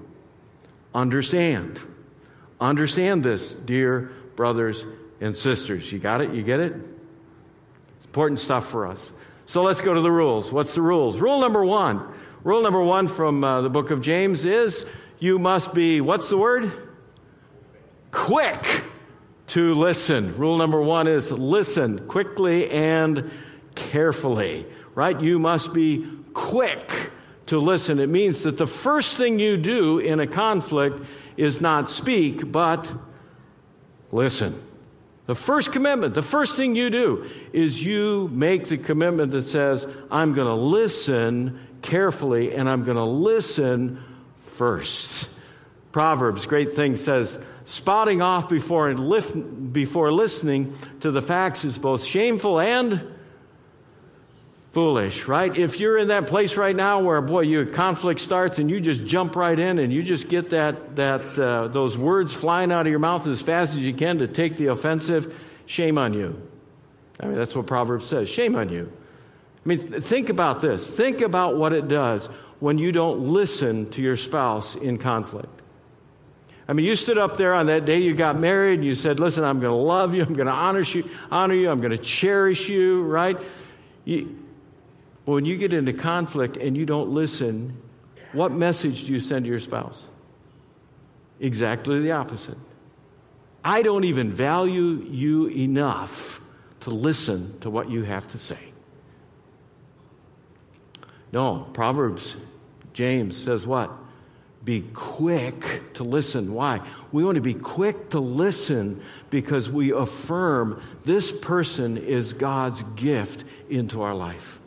Understand. 0.93 1.79
Understand 2.59 3.23
this, 3.23 3.53
dear 3.53 4.11
brothers 4.35 4.85
and 5.21 5.35
sisters. 5.35 5.91
You 5.91 5.99
got 5.99 6.21
it? 6.21 6.33
You 6.33 6.43
get 6.43 6.59
it? 6.59 6.75
Important 8.09 8.39
stuff 8.39 8.67
for 8.67 8.87
us. 8.87 9.11
So 9.45 9.61
let's 9.61 9.81
go 9.81 9.93
to 9.93 10.01
the 10.01 10.11
rules. 10.11 10.51
What's 10.51 10.73
the 10.73 10.81
rules? 10.81 11.19
Rule 11.19 11.39
number 11.39 11.63
one. 11.63 12.11
Rule 12.43 12.63
number 12.63 12.81
one 12.81 13.07
from 13.07 13.43
uh, 13.43 13.61
the 13.61 13.69
book 13.69 13.91
of 13.91 14.01
James 14.01 14.45
is 14.45 14.83
you 15.19 15.37
must 15.37 15.75
be, 15.75 16.01
what's 16.01 16.27
the 16.27 16.37
word? 16.37 16.71
Quick 18.09 18.83
to 19.47 19.75
listen. 19.75 20.35
Rule 20.39 20.57
number 20.57 20.81
one 20.81 21.07
is 21.07 21.31
listen 21.31 22.07
quickly 22.07 22.71
and 22.71 23.29
carefully, 23.75 24.65
right? 24.95 25.21
You 25.21 25.37
must 25.37 25.71
be 25.71 26.09
quick 26.33 27.11
to 27.45 27.59
listen. 27.59 27.99
It 27.99 28.09
means 28.09 28.41
that 28.41 28.57
the 28.57 28.65
first 28.65 29.17
thing 29.17 29.37
you 29.37 29.55
do 29.55 29.99
in 29.99 30.19
a 30.19 30.25
conflict 30.25 31.05
is 31.37 31.61
not 31.61 31.91
speak, 31.91 32.51
but 32.51 32.91
listen. 34.11 34.59
The 35.29 35.35
first 35.35 35.71
commitment, 35.71 36.15
the 36.15 36.23
first 36.23 36.57
thing 36.57 36.73
you 36.73 36.89
do 36.89 37.29
is 37.53 37.85
you 37.85 38.31
make 38.33 38.67
the 38.67 38.79
commitment 38.79 39.31
that 39.33 39.43
says, 39.43 39.85
I'm 40.09 40.33
going 40.33 40.47
to 40.47 40.55
listen 40.55 41.59
carefully 41.83 42.55
and 42.55 42.67
I'm 42.67 42.83
going 42.83 42.97
to 42.97 43.03
listen 43.03 44.03
first. 44.55 45.29
Proverbs, 45.91 46.47
great 46.47 46.73
thing 46.73 46.97
says, 46.97 47.37
spotting 47.65 48.23
off 48.23 48.49
before, 48.49 48.89
and 48.89 49.07
lift, 49.07 49.71
before 49.71 50.11
listening 50.11 50.75
to 51.01 51.11
the 51.11 51.21
facts 51.21 51.63
is 51.63 51.77
both 51.77 52.03
shameful 52.03 52.59
and 52.59 52.99
foolish, 54.71 55.27
right? 55.27 55.55
If 55.57 55.79
you're 55.79 55.97
in 55.97 56.09
that 56.09 56.27
place 56.27 56.55
right 56.55 56.75
now 56.75 56.99
where, 56.99 57.21
boy, 57.21 57.41
your 57.41 57.65
conflict 57.65 58.21
starts 58.21 58.59
and 58.59 58.69
you 58.69 58.79
just 58.79 59.05
jump 59.05 59.35
right 59.35 59.57
in 59.57 59.79
and 59.79 59.91
you 59.91 60.03
just 60.03 60.29
get 60.29 60.51
that, 60.51 60.95
that, 60.95 61.39
uh, 61.39 61.67
those 61.69 61.97
words 61.97 62.33
flying 62.33 62.71
out 62.71 62.81
of 62.81 62.91
your 62.91 62.99
mouth 62.99 63.25
as 63.27 63.41
fast 63.41 63.73
as 63.75 63.79
you 63.79 63.93
can 63.93 64.19
to 64.19 64.27
take 64.27 64.57
the 64.57 64.67
offensive, 64.67 65.35
shame 65.65 65.97
on 65.97 66.13
you. 66.13 66.39
I 67.19 67.25
mean, 67.25 67.35
that's 67.35 67.55
what 67.55 67.65
Proverbs 67.67 68.05
says 68.07 68.29
shame 68.29 68.55
on 68.55 68.69
you. 68.69 68.91
I 69.65 69.69
mean, 69.69 69.89
th- 69.89 70.03
think 70.03 70.29
about 70.29 70.61
this. 70.61 70.87
Think 70.87 71.21
about 71.21 71.57
what 71.57 71.73
it 71.73 71.87
does 71.87 72.27
when 72.59 72.77
you 72.77 72.91
don't 72.91 73.29
listen 73.29 73.89
to 73.91 74.01
your 74.01 74.17
spouse 74.17 74.75
in 74.75 74.97
conflict. 74.97 75.61
I 76.67 76.73
mean, 76.73 76.85
you 76.85 76.95
stood 76.95 77.17
up 77.17 77.35
there 77.35 77.55
on 77.55 77.65
that 77.65 77.85
day 77.85 77.99
you 77.99 78.13
got 78.13 78.37
married 78.37 78.75
and 78.75 78.85
you 78.85 78.93
said, 78.93 79.19
Listen, 79.19 79.43
I'm 79.43 79.59
going 79.59 79.71
to 79.71 79.83
love 79.83 80.13
you, 80.13 80.21
I'm 80.21 80.35
going 80.35 80.47
to 80.47 80.53
honor 80.53 80.81
you, 80.81 81.09
honor 81.31 81.55
you, 81.55 81.69
I'm 81.69 81.81
going 81.81 81.91
to 81.91 81.97
cherish 81.97 82.69
you, 82.69 83.01
right? 83.01 83.37
You, 84.05 84.38
when 85.25 85.45
you 85.45 85.57
get 85.57 85.73
into 85.73 85.93
conflict 85.93 86.57
and 86.57 86.75
you 86.75 86.85
don't 86.85 87.09
listen, 87.09 87.77
what 88.33 88.51
message 88.51 89.05
do 89.05 89.13
you 89.13 89.19
send 89.19 89.45
to 89.45 89.51
your 89.51 89.59
spouse? 89.59 90.07
Exactly 91.39 91.99
the 91.99 92.11
opposite. 92.11 92.57
I 93.63 93.81
don't 93.81 94.05
even 94.05 94.31
value 94.31 95.05
you 95.09 95.47
enough 95.47 96.41
to 96.81 96.89
listen 96.89 97.59
to 97.59 97.69
what 97.69 97.89
you 97.89 98.03
have 98.03 98.27
to 98.29 98.37
say. 98.37 98.59
No, 101.31 101.67
Proverbs, 101.73 102.35
James 102.93 103.37
says 103.37 103.67
what? 103.67 103.91
Be 104.63 104.81
quick 104.93 105.93
to 105.93 106.03
listen. 106.03 106.53
Why? 106.53 106.81
We 107.11 107.23
want 107.23 107.35
to 107.35 107.41
be 107.41 107.53
quick 107.53 108.09
to 108.09 108.19
listen 108.19 109.01
because 109.29 109.69
we 109.69 109.91
affirm 109.91 110.81
this 111.05 111.31
person 111.31 111.97
is 111.97 112.33
God's 112.33 112.83
gift 112.95 113.45
into 113.69 114.01
our 114.01 114.15
life. 114.15 114.58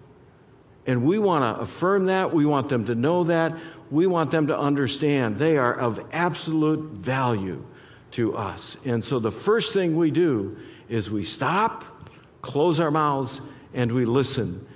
And 0.86 1.04
we 1.04 1.18
want 1.18 1.56
to 1.56 1.62
affirm 1.62 2.06
that. 2.06 2.34
We 2.34 2.44
want 2.44 2.68
them 2.68 2.86
to 2.86 2.94
know 2.94 3.24
that. 3.24 3.56
We 3.90 4.06
want 4.06 4.30
them 4.30 4.48
to 4.48 4.58
understand 4.58 5.38
they 5.38 5.56
are 5.56 5.72
of 5.72 6.00
absolute 6.12 6.90
value 6.90 7.64
to 8.12 8.36
us. 8.36 8.76
And 8.84 9.04
so 9.04 9.18
the 9.18 9.30
first 9.30 9.72
thing 9.72 9.96
we 9.96 10.10
do 10.10 10.56
is 10.88 11.10
we 11.10 11.24
stop, 11.24 11.84
close 12.42 12.80
our 12.80 12.90
mouths, 12.90 13.40
and 13.74 13.92
we 13.92 14.04
listen. 14.04 14.66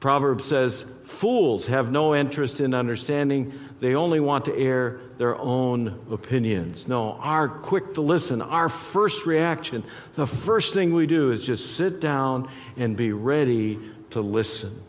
Proverbs 0.00 0.44
says, 0.44 0.84
Fools 1.04 1.66
have 1.66 1.90
no 1.90 2.14
interest 2.14 2.60
in 2.60 2.74
understanding. 2.74 3.52
They 3.80 3.94
only 3.94 4.20
want 4.20 4.44
to 4.44 4.56
air 4.56 5.00
their 5.16 5.36
own 5.36 5.98
opinions. 6.10 6.86
No, 6.86 7.12
our 7.14 7.48
quick 7.48 7.94
to 7.94 8.02
listen, 8.02 8.42
our 8.42 8.68
first 8.68 9.24
reaction, 9.24 9.82
the 10.14 10.26
first 10.26 10.74
thing 10.74 10.94
we 10.94 11.06
do 11.06 11.32
is 11.32 11.44
just 11.44 11.76
sit 11.76 12.00
down 12.00 12.50
and 12.76 12.96
be 12.96 13.12
ready 13.12 13.78
to 14.10 14.20
listen. 14.20 14.82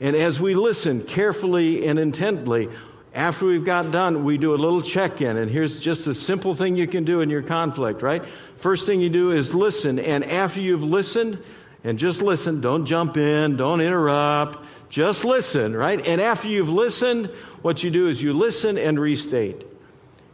And 0.00 0.14
as 0.14 0.40
we 0.40 0.54
listen 0.54 1.02
carefully 1.02 1.86
and 1.86 1.98
intently, 1.98 2.68
after 3.14 3.46
we've 3.46 3.64
got 3.64 3.90
done, 3.90 4.24
we 4.24 4.36
do 4.36 4.54
a 4.54 4.56
little 4.56 4.82
check 4.82 5.22
in. 5.22 5.38
And 5.38 5.50
here's 5.50 5.78
just 5.78 6.06
a 6.06 6.14
simple 6.14 6.54
thing 6.54 6.76
you 6.76 6.86
can 6.86 7.04
do 7.04 7.22
in 7.22 7.30
your 7.30 7.42
conflict, 7.42 8.02
right? 8.02 8.22
First 8.58 8.84
thing 8.84 9.00
you 9.00 9.08
do 9.08 9.30
is 9.30 9.54
listen. 9.54 9.98
And 9.98 10.22
after 10.24 10.60
you've 10.60 10.82
listened, 10.82 11.42
and 11.82 11.98
just 11.98 12.20
listen, 12.20 12.60
don't 12.60 12.84
jump 12.84 13.16
in, 13.16 13.56
don't 13.56 13.80
interrupt, 13.80 14.58
just 14.88 15.24
listen, 15.24 15.74
right? 15.74 16.04
And 16.04 16.20
after 16.20 16.48
you've 16.48 16.68
listened, 16.68 17.26
what 17.62 17.82
you 17.82 17.90
do 17.90 18.08
is 18.08 18.20
you 18.20 18.32
listen 18.32 18.76
and 18.76 18.98
restate. 18.98 19.64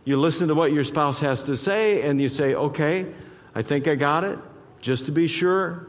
You 0.05 0.19
listen 0.19 0.49
to 0.49 0.55
what 0.55 0.73
your 0.73 0.83
spouse 0.83 1.21
has 1.21 1.45
to 1.45 1.57
say, 1.57 2.03
and 2.03 2.21
you 2.21 2.29
say, 2.29 2.55
okay, 2.55 3.07
I 3.55 3.63
think 3.63 3.87
I 3.87 3.95
got 3.95 4.25
it, 4.25 4.39
just 4.81 5.07
to 5.07 5.13
be 5.13 5.27
sure. 5.27 5.89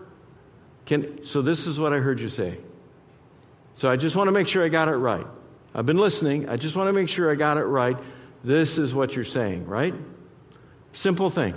Can, 0.86 1.24
so, 1.24 1.42
this 1.42 1.66
is 1.66 1.80
what 1.80 1.94
I 1.94 1.98
heard 1.98 2.20
you 2.20 2.30
say. 2.30 2.58
So 3.76 3.90
I 3.90 3.96
just 3.96 4.16
want 4.16 4.28
to 4.28 4.32
make 4.32 4.48
sure 4.48 4.64
I 4.64 4.70
got 4.70 4.88
it 4.88 4.96
right. 4.96 5.26
I've 5.74 5.86
been 5.86 5.98
listening. 5.98 6.48
I 6.50 6.58
just 6.58 6.76
want 6.76 6.88
to 6.88 6.94
make 6.94 7.10
sure 7.10 7.32
I 7.32 7.36
got 7.36 7.58
it 7.58 7.64
right. 7.64 7.98
This 8.44 8.78
is 8.78 8.94
what 8.94 9.16
you're 9.16 9.26
saying, 9.26 9.66
right? 9.66 9.94
Simple 10.92 11.30
thing. 11.30 11.56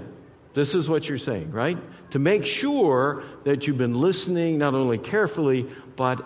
This 0.55 0.75
is 0.75 0.89
what 0.89 1.09
you're 1.09 1.19
saying, 1.19 1.51
right? 1.51 1.77
To 2.13 2.19
make 2.19 2.47
sure 2.47 3.25
that 3.45 3.67
you've 3.67 3.77
been 3.77 4.01
listening 4.01 4.57
not 4.57 4.75
only 4.75 4.97
carefully, 4.97 5.69
but 5.97 6.25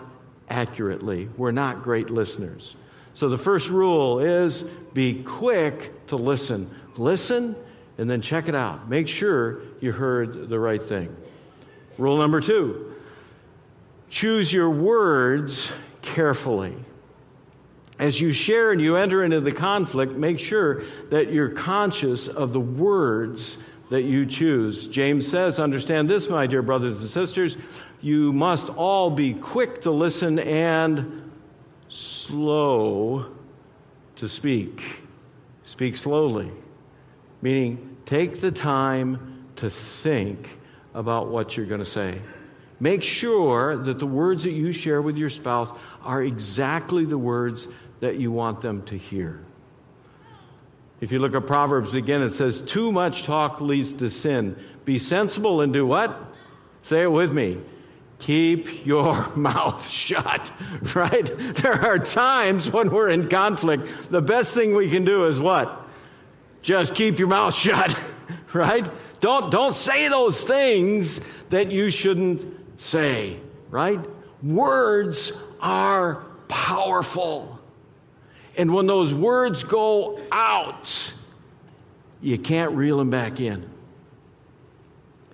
accurately. 0.49 1.27
We're 1.35 1.51
not 1.51 1.83
great 1.83 2.09
listeners. 2.09 2.75
So 3.13 3.27
the 3.27 3.37
first 3.37 3.69
rule 3.69 4.19
is 4.19 4.63
be 4.93 5.23
quick 5.23 6.07
to 6.07 6.15
listen. 6.15 6.69
Listen 6.95 7.55
and 7.97 8.09
then 8.09 8.21
check 8.21 8.47
it 8.47 8.55
out. 8.55 8.89
Make 8.89 9.09
sure 9.09 9.61
you 9.81 9.91
heard 9.91 10.47
the 10.47 10.59
right 10.59 10.81
thing. 10.81 11.15
Rule 11.97 12.17
number 12.17 12.39
two 12.39 12.90
choose 14.11 14.51
your 14.51 14.69
words 14.69 15.71
carefully. 16.03 16.75
As 17.97 18.19
you 18.19 18.31
share 18.31 18.71
and 18.71 18.81
you 18.81 18.97
enter 18.97 19.23
into 19.23 19.39
the 19.39 19.51
conflict, 19.51 20.13
make 20.13 20.37
sure 20.37 20.83
that 21.09 21.31
you're 21.31 21.49
conscious 21.49 22.27
of 22.27 22.51
the 22.51 22.59
words 22.59 23.57
that 23.89 24.03
you 24.03 24.25
choose. 24.25 24.87
James 24.87 25.27
says, 25.27 25.59
Understand 25.59 26.09
this, 26.09 26.29
my 26.29 26.45
dear 26.45 26.61
brothers 26.61 27.01
and 27.01 27.09
sisters, 27.09 27.57
you 28.01 28.33
must 28.33 28.69
all 28.69 29.09
be 29.09 29.33
quick 29.33 29.81
to 29.81 29.91
listen 29.91 30.39
and 30.39 31.31
slow 31.87 33.27
to 34.15 34.27
speak. 34.27 34.81
Speak 35.63 35.95
slowly, 35.95 36.51
meaning 37.41 37.97
take 38.05 38.41
the 38.41 38.51
time 38.51 39.45
to 39.57 39.69
think 39.69 40.49
about 40.93 41.29
what 41.29 41.55
you're 41.55 41.65
going 41.65 41.79
to 41.79 41.85
say. 41.85 42.19
Make 42.81 43.03
sure 43.03 43.77
that 43.77 43.99
the 43.99 44.07
words 44.07 44.43
that 44.43 44.53
you 44.53 44.71
share 44.73 45.03
with 45.03 45.15
your 45.15 45.29
spouse 45.29 45.71
are 46.03 46.23
exactly 46.23 47.05
the 47.05 47.17
words 47.17 47.67
that 47.99 48.15
you 48.15 48.31
want 48.31 48.59
them 48.59 48.81
to 48.85 48.97
hear. 48.97 49.39
If 50.99 51.11
you 51.11 51.19
look 51.19 51.35
at 51.35 51.45
Proverbs 51.45 51.93
again, 51.93 52.23
it 52.23 52.31
says, 52.31 52.59
Too 52.59 52.91
much 52.91 53.23
talk 53.23 53.61
leads 53.61 53.93
to 53.93 54.09
sin. 54.09 54.55
Be 54.83 54.97
sensible 54.97 55.61
and 55.61 55.71
do 55.71 55.85
what? 55.85 56.19
Say 56.81 57.03
it 57.03 57.11
with 57.11 57.31
me. 57.31 57.59
Keep 58.17 58.83
your 58.83 59.29
mouth 59.35 59.87
shut, 59.87 60.51
right? 60.95 61.31
There 61.57 61.85
are 61.87 61.99
times 61.99 62.71
when 62.71 62.89
we're 62.89 63.09
in 63.09 63.29
conflict. 63.29 63.87
The 64.09 64.21
best 64.21 64.55
thing 64.55 64.75
we 64.75 64.89
can 64.89 65.05
do 65.05 65.27
is 65.27 65.39
what? 65.39 65.87
Just 66.63 66.95
keep 66.95 67.19
your 67.19 67.27
mouth 67.27 67.53
shut, 67.55 67.95
right? 68.53 68.89
Don't, 69.19 69.51
don't 69.51 69.75
say 69.75 70.07
those 70.07 70.43
things 70.43 71.21
that 71.51 71.71
you 71.71 71.91
shouldn't 71.91 72.60
say, 72.81 73.37
right? 73.69 73.99
Words 74.41 75.31
are 75.59 76.25
powerful. 76.47 77.59
And 78.57 78.73
when 78.73 78.87
those 78.87 79.13
words 79.13 79.63
go 79.63 80.19
out, 80.31 81.13
you 82.21 82.37
can't 82.37 82.71
reel 82.71 82.97
them 82.97 83.09
back 83.09 83.39
in. 83.39 83.69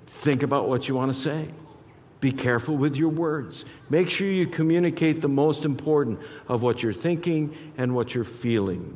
Think 0.07 0.43
about 0.43 0.67
what 0.67 0.87
you 0.87 0.95
want 0.95 1.13
to 1.13 1.17
say. 1.17 1.47
Be 2.19 2.31
careful 2.31 2.75
with 2.75 2.95
your 2.95 3.09
words. 3.09 3.63
Make 3.89 4.09
sure 4.09 4.27
you 4.27 4.47
communicate 4.47 5.21
the 5.21 5.29
most 5.29 5.63
important 5.63 6.19
of 6.49 6.63
what 6.63 6.83
you're 6.83 6.91
thinking 6.91 7.55
and 7.77 7.95
what 7.95 8.13
you're 8.13 8.23
feeling. 8.23 8.95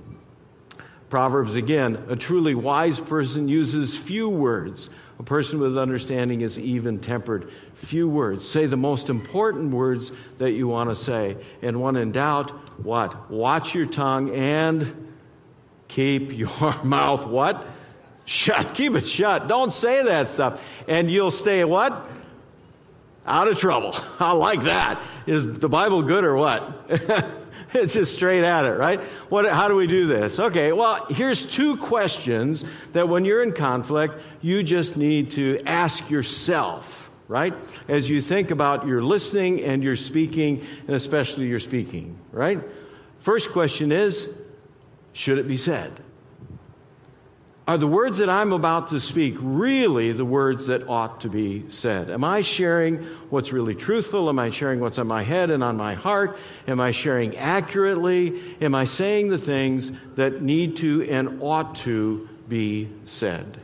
Proverbs 1.11 1.57
again, 1.57 2.05
a 2.07 2.15
truly 2.15 2.55
wise 2.55 2.97
person 2.97 3.49
uses 3.49 3.97
few 3.97 4.29
words. 4.29 4.89
A 5.19 5.23
person 5.23 5.59
with 5.59 5.77
understanding 5.77 6.39
is 6.39 6.57
even 6.57 6.99
tempered. 6.99 7.51
Few 7.75 8.07
words. 8.07 8.47
Say 8.47 8.65
the 8.65 8.77
most 8.77 9.09
important 9.09 9.73
words 9.73 10.13
that 10.37 10.53
you 10.53 10.69
want 10.69 10.89
to 10.89 10.95
say. 10.95 11.35
And 11.61 11.81
when 11.81 11.97
in 11.97 12.13
doubt, 12.13 12.51
what? 12.81 13.29
Watch 13.29 13.75
your 13.75 13.87
tongue 13.87 14.33
and 14.33 15.09
keep 15.89 16.31
your 16.31 16.49
mouth 16.85 17.27
what? 17.27 17.67
Shut. 18.23 18.73
Keep 18.73 18.95
it 18.95 19.05
shut. 19.05 19.49
Don't 19.49 19.73
say 19.73 20.03
that 20.03 20.29
stuff. 20.29 20.61
And 20.87 21.11
you'll 21.11 21.29
stay 21.29 21.65
what? 21.65 22.09
Out 23.25 23.49
of 23.49 23.59
trouble. 23.59 23.93
I 24.19 24.31
like 24.31 24.63
that. 24.63 25.03
Is 25.27 25.45
the 25.45 25.67
Bible 25.67 26.03
good 26.03 26.23
or 26.23 26.37
what? 26.37 27.29
it's 27.73 27.93
just 27.93 28.13
straight 28.13 28.43
at 28.43 28.65
it, 28.65 28.71
right? 28.71 29.01
What, 29.29 29.45
how 29.45 29.67
do 29.67 29.75
we 29.75 29.87
do 29.87 30.07
this? 30.07 30.39
Okay, 30.39 30.71
well, 30.71 31.05
here's 31.09 31.45
two 31.45 31.77
questions 31.77 32.65
that 32.91 33.07
when 33.07 33.23
you're 33.23 33.43
in 33.43 33.53
conflict, 33.53 34.15
you 34.41 34.63
just 34.63 34.97
need 34.97 35.31
to 35.31 35.61
ask 35.65 36.09
yourself, 36.09 37.09
right? 37.27 37.53
As 37.87 38.09
you 38.09 38.21
think 38.21 38.51
about 38.51 38.85
your 38.85 39.01
listening 39.01 39.63
and 39.63 39.83
your 39.83 39.95
speaking, 39.95 40.65
and 40.87 40.95
especially 40.95 41.47
your 41.47 41.59
speaking, 41.59 42.17
right? 42.31 42.59
First 43.19 43.51
question 43.51 43.91
is 43.91 44.27
should 45.13 45.37
it 45.37 45.47
be 45.47 45.57
said? 45.57 46.01
Are 47.67 47.77
the 47.77 47.87
words 47.87 48.17
that 48.17 48.29
I'm 48.29 48.53
about 48.53 48.89
to 48.89 48.99
speak 48.99 49.35
really 49.39 50.13
the 50.13 50.25
words 50.25 50.67
that 50.67 50.87
ought 50.89 51.21
to 51.21 51.29
be 51.29 51.69
said? 51.69 52.09
Am 52.09 52.23
I 52.23 52.41
sharing 52.41 53.03
what's 53.29 53.53
really 53.53 53.75
truthful? 53.75 54.29
Am 54.29 54.39
I 54.39 54.49
sharing 54.49 54.79
what's 54.79 54.97
on 54.97 55.07
my 55.07 55.21
head 55.21 55.51
and 55.51 55.63
on 55.63 55.77
my 55.77 55.93
heart? 55.93 56.37
Am 56.67 56.79
I 56.79 56.89
sharing 56.89 57.37
accurately? 57.37 58.57
Am 58.61 58.73
I 58.73 58.85
saying 58.85 59.29
the 59.29 59.37
things 59.37 59.91
that 60.15 60.41
need 60.41 60.77
to 60.77 61.07
and 61.07 61.39
ought 61.41 61.75
to 61.77 62.27
be 62.47 62.89
said? 63.05 63.59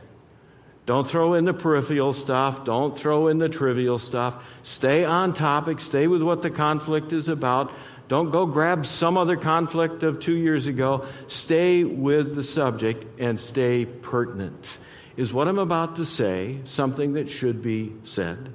Don't 0.86 1.06
throw 1.06 1.34
in 1.34 1.44
the 1.44 1.52
peripheral 1.52 2.12
stuff. 2.12 2.64
Don't 2.64 2.96
throw 2.96 3.28
in 3.28 3.36
the 3.36 3.48
trivial 3.48 3.98
stuff. 3.98 4.42
Stay 4.62 5.04
on 5.04 5.34
topic. 5.34 5.80
Stay 5.80 6.06
with 6.06 6.22
what 6.22 6.40
the 6.40 6.50
conflict 6.50 7.12
is 7.12 7.28
about. 7.28 7.72
Don't 8.08 8.30
go 8.30 8.46
grab 8.46 8.86
some 8.86 9.16
other 9.16 9.36
conflict 9.36 10.02
of 10.02 10.18
two 10.18 10.36
years 10.36 10.66
ago. 10.66 11.06
Stay 11.26 11.84
with 11.84 12.34
the 12.34 12.42
subject 12.42 13.20
and 13.20 13.38
stay 13.38 13.84
pertinent. 13.84 14.78
Is 15.16 15.32
what 15.32 15.48
I'm 15.48 15.58
about 15.58 15.96
to 15.96 16.04
say 16.04 16.60
something 16.64 17.14
that 17.14 17.28
should 17.28 17.62
be 17.62 17.92
said? 18.04 18.52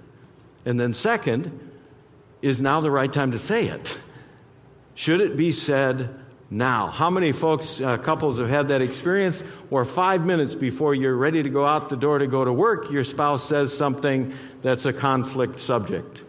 And 0.66 0.80
then, 0.80 0.94
second, 0.94 1.72
is 2.42 2.62
now 2.62 2.82
the 2.82 2.90
right 2.90 3.12
time 3.12 3.32
to 3.32 3.40
say 3.40 3.68
it? 3.68 3.98
Should 4.96 5.22
it 5.22 5.38
be 5.38 5.52
said 5.52 6.24
now. 6.54 6.88
How 6.88 7.10
many 7.10 7.32
folks, 7.32 7.82
uh, 7.82 7.98
couples, 7.98 8.40
have 8.40 8.50
had 8.50 8.68
that 8.70 8.82
experience 8.82 9.42
where 9.70 9.86
five 9.86 10.24
minutes 10.26 10.56
before 10.56 10.94
you're 10.94 11.16
ready 11.16 11.42
to 11.42 11.50
go 11.50 11.66
out 11.66 11.90
the 11.90 11.98
door 11.98 12.20
to 12.20 12.28
go 12.28 12.46
to 12.46 12.54
work, 12.54 12.92
your 12.92 13.04
spouse 13.04 13.48
says 13.48 13.76
something 13.76 14.34
that's 14.62 14.86
a 14.86 14.94
conflict 14.94 15.60
subject? 15.60 16.24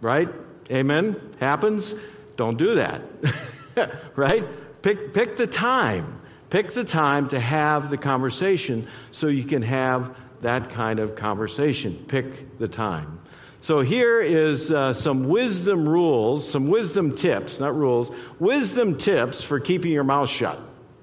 Right? 0.00 0.28
Amen? 0.70 1.16
Happens? 1.40 1.94
Don't 2.36 2.56
do 2.56 2.76
that. 2.76 3.02
right? 4.16 4.44
Pick, 4.82 5.12
pick 5.12 5.36
the 5.36 5.46
time. 5.46 6.20
Pick 6.48 6.72
the 6.72 6.84
time 6.84 7.28
to 7.28 7.40
have 7.40 7.90
the 7.90 7.96
conversation 7.96 8.86
so 9.10 9.28
you 9.28 9.44
can 9.44 9.62
have 9.62 10.16
that 10.42 10.70
kind 10.70 10.98
of 10.98 11.14
conversation. 11.14 12.04
Pick 12.08 12.58
the 12.58 12.68
time. 12.68 13.20
So 13.60 13.80
here 13.80 14.20
is 14.20 14.72
uh, 14.72 14.92
some 14.92 15.28
wisdom 15.28 15.86
rules, 15.86 16.50
some 16.50 16.68
wisdom 16.68 17.14
tips, 17.14 17.60
not 17.60 17.76
rules, 17.76 18.10
wisdom 18.38 18.96
tips 18.96 19.42
for 19.42 19.60
keeping 19.60 19.92
your 19.92 20.04
mouth 20.04 20.30
shut. 20.30 20.58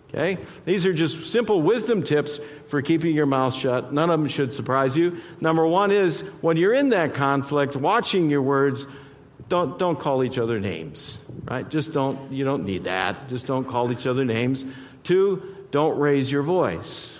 Okay? 0.10 0.40
These 0.66 0.86
are 0.86 0.94
just 0.94 1.32
simple 1.32 1.62
wisdom 1.62 2.02
tips 2.02 2.40
for 2.68 2.82
keeping 2.82 3.16
your 3.16 3.26
mouth 3.26 3.54
shut. 3.54 3.94
None 3.94 4.10
of 4.10 4.20
them 4.20 4.28
should 4.28 4.54
surprise 4.54 4.98
you. 4.98 5.18
Number 5.40 5.68
one 5.68 5.92
is 5.92 6.22
when 6.42 6.58
you're 6.58 6.74
in 6.74 6.90
that 6.90 7.14
conflict, 7.14 7.76
watching 7.76 8.30
your 8.30 8.42
words, 8.42 8.88
don't, 9.50 9.80
don't 9.80 10.00
call 10.00 10.24
each 10.24 10.38
other 10.38 10.60
names, 10.60 11.20
right? 11.46 11.68
Just 11.68 11.94
don't, 11.94 12.32
you 12.32 12.44
don't 12.44 12.66
need 12.66 12.84
that. 12.86 13.30
Just 13.30 13.48
don't 13.48 13.68
call 13.68 13.92
each 13.92 14.06
other 14.06 14.26
names. 14.26 14.66
Two, 15.04 15.56
don't 15.72 15.98
raise 15.98 16.32
your 16.32 16.44
voice. 16.44 17.20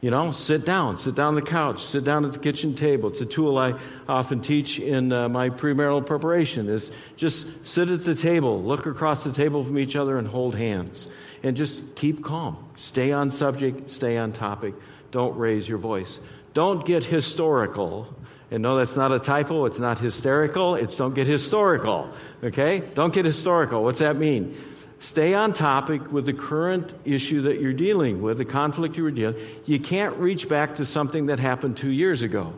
You 0.00 0.12
know, 0.12 0.30
sit 0.30 0.64
down, 0.64 0.96
sit 0.96 1.16
down 1.16 1.28
on 1.28 1.34
the 1.34 1.42
couch, 1.42 1.84
sit 1.84 2.04
down 2.04 2.24
at 2.24 2.32
the 2.32 2.38
kitchen 2.38 2.76
table. 2.76 3.08
It's 3.08 3.20
a 3.20 3.26
tool 3.26 3.58
I 3.58 3.74
often 4.08 4.40
teach 4.40 4.78
in 4.78 5.12
uh, 5.12 5.28
my 5.28 5.50
premarital 5.50 6.06
preparation 6.06 6.68
is 6.68 6.92
just 7.16 7.46
sit 7.64 7.88
at 7.88 8.04
the 8.04 8.14
table, 8.14 8.62
look 8.62 8.86
across 8.86 9.24
the 9.24 9.32
table 9.32 9.64
from 9.64 9.76
each 9.76 9.96
other 9.96 10.16
and 10.16 10.28
hold 10.28 10.54
hands. 10.54 11.08
And 11.42 11.56
just 11.56 11.96
keep 11.96 12.22
calm. 12.22 12.64
Stay 12.76 13.10
on 13.10 13.32
subject, 13.32 13.90
stay 13.90 14.16
on 14.18 14.32
topic. 14.32 14.74
Don't 15.10 15.36
raise 15.36 15.68
your 15.68 15.78
voice. 15.78 16.20
Don't 16.54 16.86
get 16.86 17.02
historical. 17.02 18.14
And 18.50 18.62
no, 18.62 18.78
that's 18.78 18.96
not 18.96 19.12
a 19.12 19.18
typo. 19.18 19.66
It's 19.66 19.78
not 19.78 19.98
hysterical. 19.98 20.74
It's 20.74 20.96
don't 20.96 21.14
get 21.14 21.26
historical. 21.26 22.10
Okay? 22.42 22.80
Don't 22.94 23.12
get 23.12 23.24
historical. 23.24 23.84
What's 23.84 24.00
that 24.00 24.16
mean? 24.16 24.56
Stay 25.00 25.34
on 25.34 25.52
topic 25.52 26.10
with 26.10 26.26
the 26.26 26.32
current 26.32 26.92
issue 27.04 27.42
that 27.42 27.60
you're 27.60 27.72
dealing 27.72 28.20
with, 28.20 28.38
the 28.38 28.44
conflict 28.44 28.96
you 28.96 29.04
were 29.04 29.12
dealing. 29.12 29.36
You 29.64 29.78
can't 29.78 30.16
reach 30.16 30.48
back 30.48 30.74
to 30.76 30.84
something 30.84 31.26
that 31.26 31.38
happened 31.38 31.76
two 31.76 31.90
years 31.90 32.22
ago, 32.22 32.52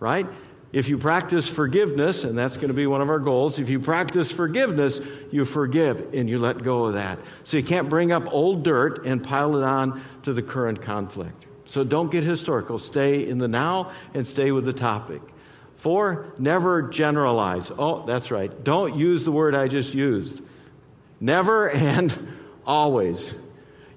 right? 0.00 0.26
If 0.72 0.88
you 0.88 0.98
practice 0.98 1.48
forgiveness, 1.48 2.24
and 2.24 2.36
that's 2.36 2.56
going 2.56 2.68
to 2.68 2.74
be 2.74 2.86
one 2.86 3.00
of 3.00 3.08
our 3.08 3.20
goals, 3.20 3.58
if 3.58 3.70
you 3.70 3.80
practice 3.80 4.30
forgiveness, 4.30 5.00
you 5.30 5.44
forgive 5.44 6.12
and 6.12 6.28
you 6.28 6.38
let 6.38 6.62
go 6.62 6.86
of 6.86 6.94
that. 6.94 7.18
So 7.44 7.56
you 7.56 7.62
can't 7.62 7.88
bring 7.88 8.12
up 8.12 8.24
old 8.26 8.64
dirt 8.64 9.06
and 9.06 9.22
pile 9.22 9.56
it 9.56 9.62
on 9.62 10.02
to 10.24 10.32
the 10.32 10.42
current 10.42 10.82
conflict. 10.82 11.46
So 11.68 11.84
don't 11.84 12.10
get 12.10 12.24
historical. 12.24 12.78
Stay 12.78 13.28
in 13.28 13.36
the 13.36 13.46
now 13.46 13.92
and 14.14 14.26
stay 14.26 14.52
with 14.52 14.64
the 14.64 14.72
topic. 14.72 15.20
Four, 15.76 16.32
never 16.38 16.82
generalize. 16.82 17.70
Oh, 17.78 18.04
that's 18.06 18.30
right. 18.30 18.64
Don't 18.64 18.96
use 18.96 19.24
the 19.24 19.30
word 19.30 19.54
I 19.54 19.68
just 19.68 19.94
used. 19.94 20.40
Never 21.20 21.68
and 21.70 22.36
always. 22.66 23.34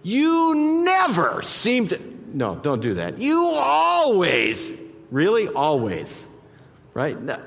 You 0.03 0.53
never 0.83 1.41
seem 1.41 1.87
to. 1.87 1.99
No, 2.33 2.55
don't 2.55 2.81
do 2.81 2.95
that. 2.95 3.19
You 3.19 3.45
always. 3.45 4.73
Really? 5.09 5.47
Always. 5.47 6.25
Right? 6.93 7.19
No, 7.19 7.41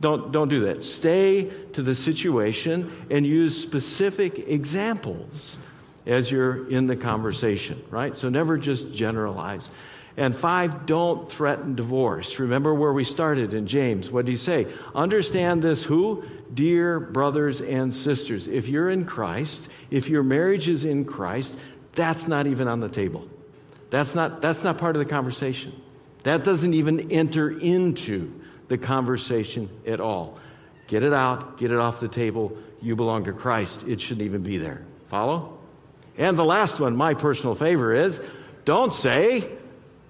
don't, 0.00 0.30
don't 0.30 0.48
do 0.48 0.60
that. 0.66 0.84
Stay 0.84 1.50
to 1.72 1.82
the 1.82 1.96
situation 1.96 3.06
and 3.10 3.26
use 3.26 3.60
specific 3.60 4.38
examples 4.48 5.58
as 6.08 6.30
you're 6.30 6.68
in 6.70 6.86
the 6.86 6.96
conversation, 6.96 7.80
right? 7.90 8.16
So 8.16 8.28
never 8.28 8.56
just 8.56 8.92
generalize. 8.92 9.70
And 10.16 10.34
five, 10.34 10.86
don't 10.86 11.30
threaten 11.30 11.76
divorce. 11.76 12.40
Remember 12.40 12.74
where 12.74 12.92
we 12.92 13.04
started 13.04 13.54
in 13.54 13.68
James. 13.68 14.10
What 14.10 14.24
did 14.24 14.32
he 14.32 14.36
say? 14.38 14.66
Understand 14.94 15.62
this 15.62 15.84
who? 15.84 16.24
Dear 16.54 16.98
brothers 16.98 17.60
and 17.60 17.94
sisters, 17.94 18.48
if 18.48 18.66
you're 18.66 18.90
in 18.90 19.04
Christ, 19.04 19.68
if 19.90 20.08
your 20.08 20.22
marriage 20.24 20.68
is 20.68 20.84
in 20.84 21.04
Christ, 21.04 21.54
that's 21.92 22.26
not 22.26 22.46
even 22.46 22.66
on 22.66 22.80
the 22.80 22.88
table. 22.88 23.28
That's 23.90 24.14
not, 24.14 24.40
that's 24.40 24.64
not 24.64 24.78
part 24.78 24.96
of 24.96 25.00
the 25.00 25.08
conversation. 25.08 25.72
That 26.24 26.42
doesn't 26.42 26.74
even 26.74 27.12
enter 27.12 27.50
into 27.50 28.40
the 28.68 28.78
conversation 28.78 29.68
at 29.86 30.00
all. 30.00 30.38
Get 30.88 31.02
it 31.02 31.12
out, 31.12 31.58
get 31.58 31.70
it 31.70 31.78
off 31.78 32.00
the 32.00 32.08
table. 32.08 32.56
You 32.80 32.96
belong 32.96 33.24
to 33.24 33.32
Christ. 33.32 33.86
It 33.86 34.00
shouldn't 34.00 34.22
even 34.22 34.42
be 34.42 34.56
there. 34.56 34.82
Follow? 35.08 35.57
And 36.18 36.36
the 36.36 36.44
last 36.44 36.80
one, 36.80 36.96
my 36.96 37.14
personal 37.14 37.54
favor, 37.54 37.94
is 37.94 38.20
don't 38.64 38.94
say, 38.94 39.57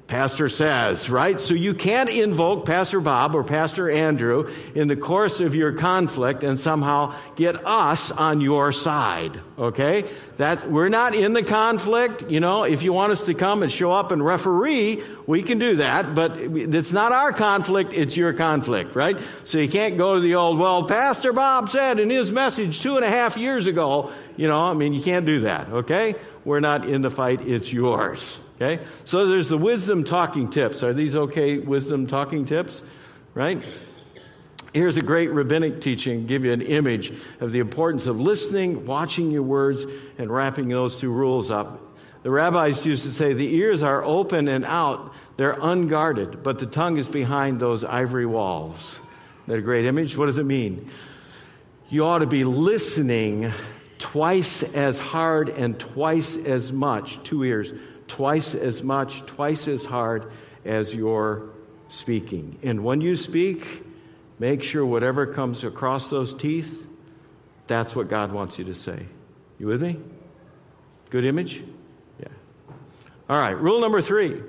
Pastor 0.08 0.48
says, 0.48 1.10
right? 1.10 1.38
So 1.38 1.52
you 1.52 1.74
can't 1.74 2.08
invoke 2.08 2.64
Pastor 2.64 2.98
Bob 2.98 3.34
or 3.34 3.44
Pastor 3.44 3.90
Andrew 3.90 4.50
in 4.74 4.88
the 4.88 4.96
course 4.96 5.40
of 5.40 5.54
your 5.54 5.74
conflict 5.74 6.42
and 6.42 6.58
somehow 6.58 7.14
get 7.36 7.66
us 7.66 8.10
on 8.10 8.40
your 8.40 8.72
side, 8.72 9.38
okay? 9.58 10.10
That 10.38 10.70
we're 10.70 10.88
not 10.88 11.14
in 11.14 11.34
the 11.34 11.42
conflict, 11.42 12.30
you 12.30 12.40
know, 12.40 12.64
if 12.64 12.82
you 12.82 12.94
want 12.94 13.12
us 13.12 13.26
to 13.26 13.34
come 13.34 13.62
and 13.62 13.70
show 13.70 13.92
up 13.92 14.10
and 14.10 14.24
referee, 14.24 15.04
we 15.26 15.42
can 15.42 15.58
do 15.58 15.76
that, 15.76 16.14
but 16.14 16.38
it's 16.38 16.92
not 16.92 17.12
our 17.12 17.34
conflict, 17.34 17.92
it's 17.92 18.16
your 18.16 18.32
conflict, 18.32 18.96
right? 18.96 19.18
So 19.44 19.58
you 19.58 19.68
can't 19.68 19.98
go 19.98 20.14
to 20.14 20.22
the 20.22 20.36
old, 20.36 20.58
well, 20.58 20.84
Pastor 20.84 21.34
Bob 21.34 21.68
said 21.68 22.00
in 22.00 22.08
his 22.08 22.32
message 22.32 22.80
two 22.80 22.96
and 22.96 23.04
a 23.04 23.10
half 23.10 23.36
years 23.36 23.66
ago, 23.66 24.10
you 24.38 24.48
know, 24.48 24.56
I 24.56 24.72
mean, 24.72 24.94
you 24.94 25.02
can't 25.02 25.26
do 25.26 25.40
that, 25.40 25.68
okay? 25.68 26.14
We're 26.46 26.60
not 26.60 26.88
in 26.88 27.02
the 27.02 27.10
fight, 27.10 27.42
it's 27.42 27.70
yours. 27.70 28.40
Okay? 28.60 28.82
So 29.04 29.26
there's 29.26 29.48
the 29.48 29.58
wisdom 29.58 30.04
talking 30.04 30.50
tips. 30.50 30.82
Are 30.82 30.92
these 30.92 31.14
okay 31.14 31.58
wisdom 31.58 32.06
talking 32.06 32.44
tips? 32.44 32.82
Right? 33.34 33.62
Here's 34.74 34.96
a 34.96 35.02
great 35.02 35.30
rabbinic 35.30 35.80
teaching, 35.80 36.26
give 36.26 36.44
you 36.44 36.52
an 36.52 36.60
image 36.60 37.12
of 37.40 37.52
the 37.52 37.60
importance 37.60 38.06
of 38.06 38.20
listening, 38.20 38.84
watching 38.84 39.30
your 39.30 39.42
words, 39.42 39.86
and 40.18 40.30
wrapping 40.30 40.68
those 40.68 40.96
two 40.96 41.10
rules 41.10 41.50
up. 41.50 41.82
The 42.22 42.30
rabbis 42.30 42.84
used 42.84 43.04
to 43.04 43.12
say 43.12 43.32
the 43.32 43.54
ears 43.54 43.82
are 43.82 44.04
open 44.04 44.48
and 44.48 44.64
out, 44.64 45.14
they're 45.36 45.56
unguarded, 45.60 46.42
but 46.42 46.58
the 46.58 46.66
tongue 46.66 46.98
is 46.98 47.08
behind 47.08 47.60
those 47.60 47.84
ivory 47.84 48.26
walls. 48.26 48.98
That 49.46 49.58
a 49.58 49.62
great 49.62 49.86
image? 49.86 50.16
What 50.16 50.26
does 50.26 50.38
it 50.38 50.44
mean? 50.44 50.90
You 51.88 52.04
ought 52.04 52.18
to 52.18 52.26
be 52.26 52.44
listening 52.44 53.50
twice 53.98 54.62
as 54.62 54.98
hard 54.98 55.48
and 55.48 55.78
twice 55.78 56.36
as 56.36 56.72
much, 56.72 57.22
two 57.22 57.44
ears, 57.44 57.72
twice 58.08 58.54
as 58.54 58.82
much, 58.82 59.24
twice 59.26 59.68
as 59.68 59.84
hard 59.84 60.32
as 60.64 60.94
you're 60.94 61.50
speaking. 61.88 62.58
And 62.62 62.84
when 62.84 63.00
you 63.00 63.16
speak, 63.16 63.84
make 64.38 64.62
sure 64.62 64.84
whatever 64.84 65.26
comes 65.26 65.64
across 65.64 66.10
those 66.10 66.34
teeth, 66.34 66.86
that's 67.66 67.94
what 67.94 68.08
God 68.08 68.32
wants 68.32 68.58
you 68.58 68.64
to 68.64 68.74
say. 68.74 69.06
You 69.58 69.66
with 69.66 69.82
me? 69.82 69.98
Good 71.10 71.24
image? 71.24 71.62
Yeah. 72.20 72.28
All 73.28 73.38
right, 73.38 73.58
rule 73.58 73.80
number 73.80 74.02
three 74.02 74.40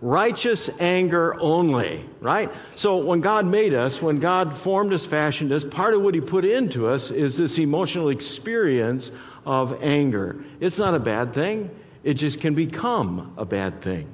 righteous 0.00 0.70
anger 0.78 1.38
only, 1.40 2.04
right? 2.20 2.50
So 2.74 2.98
when 2.98 3.20
God 3.20 3.46
made 3.46 3.74
us, 3.74 4.00
when 4.00 4.20
God 4.20 4.56
formed 4.56 4.92
us, 4.92 5.04
fashioned 5.04 5.52
us, 5.52 5.64
part 5.64 5.94
of 5.94 6.02
what 6.02 6.14
He 6.14 6.20
put 6.20 6.44
into 6.44 6.88
us 6.88 7.10
is 7.10 7.36
this 7.36 7.58
emotional 7.58 8.08
experience 8.08 9.10
of 9.44 9.82
anger. 9.82 10.36
It's 10.60 10.78
not 10.78 10.94
a 10.94 11.00
bad 11.00 11.34
thing. 11.34 11.70
It 12.08 12.14
just 12.14 12.40
can 12.40 12.54
become 12.54 13.34
a 13.36 13.44
bad 13.44 13.82
thing, 13.82 14.08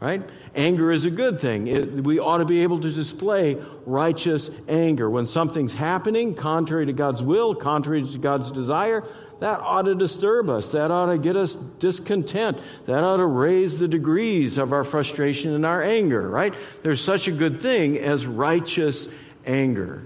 right? 0.00 0.22
Anger 0.54 0.92
is 0.92 1.06
a 1.06 1.10
good 1.10 1.40
thing. 1.40 1.66
It, 1.66 2.04
we 2.04 2.18
ought 2.18 2.38
to 2.38 2.44
be 2.44 2.62
able 2.62 2.78
to 2.80 2.90
display 2.90 3.56
righteous 3.86 4.50
anger. 4.68 5.08
When 5.08 5.24
something's 5.24 5.72
happening 5.72 6.34
contrary 6.34 6.84
to 6.84 6.92
God's 6.92 7.22
will, 7.22 7.54
contrary 7.54 8.02
to 8.02 8.18
God's 8.18 8.50
desire, 8.50 9.02
that 9.40 9.60
ought 9.60 9.86
to 9.86 9.94
disturb 9.94 10.50
us. 10.50 10.72
That 10.72 10.90
ought 10.90 11.06
to 11.06 11.16
get 11.16 11.38
us 11.38 11.56
discontent. 11.78 12.58
That 12.84 13.02
ought 13.02 13.16
to 13.16 13.24
raise 13.24 13.78
the 13.78 13.88
degrees 13.88 14.58
of 14.58 14.74
our 14.74 14.84
frustration 14.84 15.54
and 15.54 15.64
our 15.64 15.82
anger, 15.82 16.28
right? 16.28 16.54
There's 16.82 17.02
such 17.02 17.28
a 17.28 17.32
good 17.32 17.62
thing 17.62 17.96
as 17.96 18.26
righteous 18.26 19.08
anger. 19.46 20.02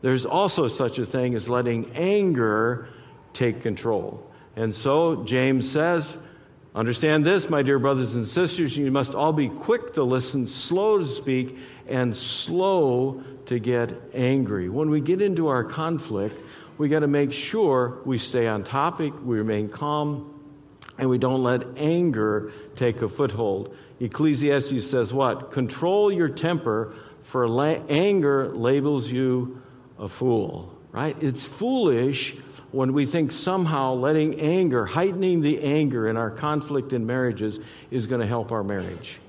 There's 0.00 0.24
also 0.24 0.68
such 0.68 0.98
a 0.98 1.04
thing 1.04 1.34
as 1.34 1.50
letting 1.50 1.90
anger 1.96 2.88
take 3.34 3.60
control. 3.60 4.26
And 4.56 4.74
so 4.74 5.22
James 5.24 5.70
says, 5.70 6.16
Understand 6.74 7.26
this, 7.26 7.50
my 7.50 7.62
dear 7.62 7.78
brothers 7.78 8.14
and 8.14 8.26
sisters, 8.26 8.76
you 8.76 8.90
must 8.90 9.14
all 9.14 9.32
be 9.32 9.48
quick 9.48 9.92
to 9.94 10.02
listen, 10.04 10.46
slow 10.46 10.98
to 10.98 11.04
speak, 11.04 11.58
and 11.86 12.16
slow 12.16 13.22
to 13.46 13.58
get 13.58 13.92
angry. 14.14 14.70
When 14.70 14.88
we 14.88 15.02
get 15.02 15.20
into 15.20 15.48
our 15.48 15.64
conflict, 15.64 16.40
we 16.78 16.88
got 16.88 17.00
to 17.00 17.06
make 17.06 17.32
sure 17.32 17.98
we 18.06 18.16
stay 18.16 18.46
on 18.46 18.64
topic, 18.64 19.12
we 19.22 19.36
remain 19.36 19.68
calm, 19.68 20.40
and 20.96 21.10
we 21.10 21.18
don't 21.18 21.42
let 21.42 21.62
anger 21.76 22.52
take 22.74 23.02
a 23.02 23.08
foothold. 23.08 23.76
Ecclesiastes 24.00 24.88
says 24.88 25.12
what? 25.12 25.52
Control 25.52 26.10
your 26.10 26.28
temper, 26.28 26.94
for 27.22 27.46
la- 27.48 27.80
anger 27.88 28.48
labels 28.48 29.10
you 29.10 29.60
a 29.98 30.08
fool, 30.08 30.74
right? 30.92 31.20
It's 31.22 31.44
foolish 31.44 32.36
when 32.70 32.92
we 32.92 33.06
think 33.06 33.32
somehow 33.32 33.94
letting 33.94 34.40
anger, 34.40 34.86
heightening 34.86 35.40
the 35.40 35.60
anger 35.62 36.08
in 36.08 36.16
our 36.16 36.30
conflict 36.30 36.92
in 36.92 37.06
marriages, 37.06 37.60
is 37.90 38.06
going 38.06 38.20
to 38.20 38.26
help 38.26 38.52
our 38.52 38.64
marriage. 38.64 39.20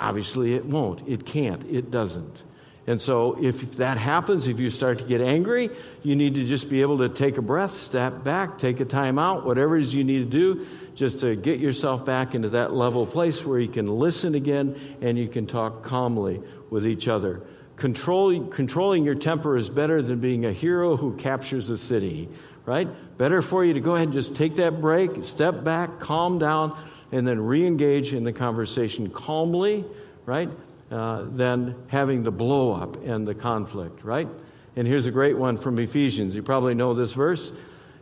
Obviously, 0.00 0.54
it 0.54 0.64
won't. 0.64 1.06
It 1.08 1.24
can't. 1.24 1.64
It 1.66 1.90
doesn't. 1.90 2.42
And 2.86 2.98
so, 2.98 3.36
if 3.44 3.76
that 3.76 3.98
happens, 3.98 4.48
if 4.48 4.58
you 4.58 4.70
start 4.70 4.98
to 4.98 5.04
get 5.04 5.20
angry, 5.20 5.68
you 6.02 6.16
need 6.16 6.34
to 6.36 6.44
just 6.44 6.70
be 6.70 6.80
able 6.80 6.96
to 6.98 7.10
take 7.10 7.36
a 7.36 7.42
breath, 7.42 7.76
step 7.76 8.24
back, 8.24 8.56
take 8.56 8.80
a 8.80 8.86
time 8.86 9.18
out, 9.18 9.44
whatever 9.44 9.76
it 9.76 9.82
is 9.82 9.94
you 9.94 10.04
need 10.04 10.30
to 10.30 10.38
do, 10.38 10.66
just 10.94 11.20
to 11.20 11.36
get 11.36 11.60
yourself 11.60 12.06
back 12.06 12.34
into 12.34 12.48
that 12.48 12.72
level 12.72 13.04
place 13.06 13.44
where 13.44 13.58
you 13.58 13.68
can 13.68 13.86
listen 13.86 14.34
again 14.34 14.96
and 15.02 15.18
you 15.18 15.28
can 15.28 15.46
talk 15.46 15.82
calmly 15.82 16.40
with 16.70 16.86
each 16.86 17.08
other. 17.08 17.42
Controlling, 17.78 18.50
controlling 18.50 19.04
your 19.04 19.14
temper 19.14 19.56
is 19.56 19.70
better 19.70 20.02
than 20.02 20.18
being 20.18 20.46
a 20.46 20.52
hero 20.52 20.96
who 20.96 21.14
captures 21.14 21.70
a 21.70 21.78
city, 21.78 22.28
right? 22.66 22.88
Better 23.18 23.40
for 23.40 23.64
you 23.64 23.72
to 23.74 23.80
go 23.80 23.94
ahead 23.94 24.08
and 24.08 24.12
just 24.12 24.34
take 24.34 24.56
that 24.56 24.80
break, 24.80 25.24
step 25.24 25.62
back, 25.62 26.00
calm 26.00 26.40
down, 26.40 26.76
and 27.12 27.26
then 27.26 27.40
re 27.40 27.64
engage 27.64 28.12
in 28.12 28.24
the 28.24 28.32
conversation 28.32 29.08
calmly, 29.10 29.84
right? 30.26 30.50
Uh, 30.90 31.26
than 31.30 31.76
having 31.86 32.24
the 32.24 32.32
blow 32.32 32.72
up 32.72 33.04
and 33.04 33.28
the 33.28 33.34
conflict, 33.34 34.02
right? 34.02 34.28
And 34.74 34.86
here's 34.86 35.06
a 35.06 35.12
great 35.12 35.38
one 35.38 35.56
from 35.56 35.78
Ephesians. 35.78 36.34
You 36.34 36.42
probably 36.42 36.74
know 36.74 36.94
this 36.94 37.12
verse. 37.12 37.52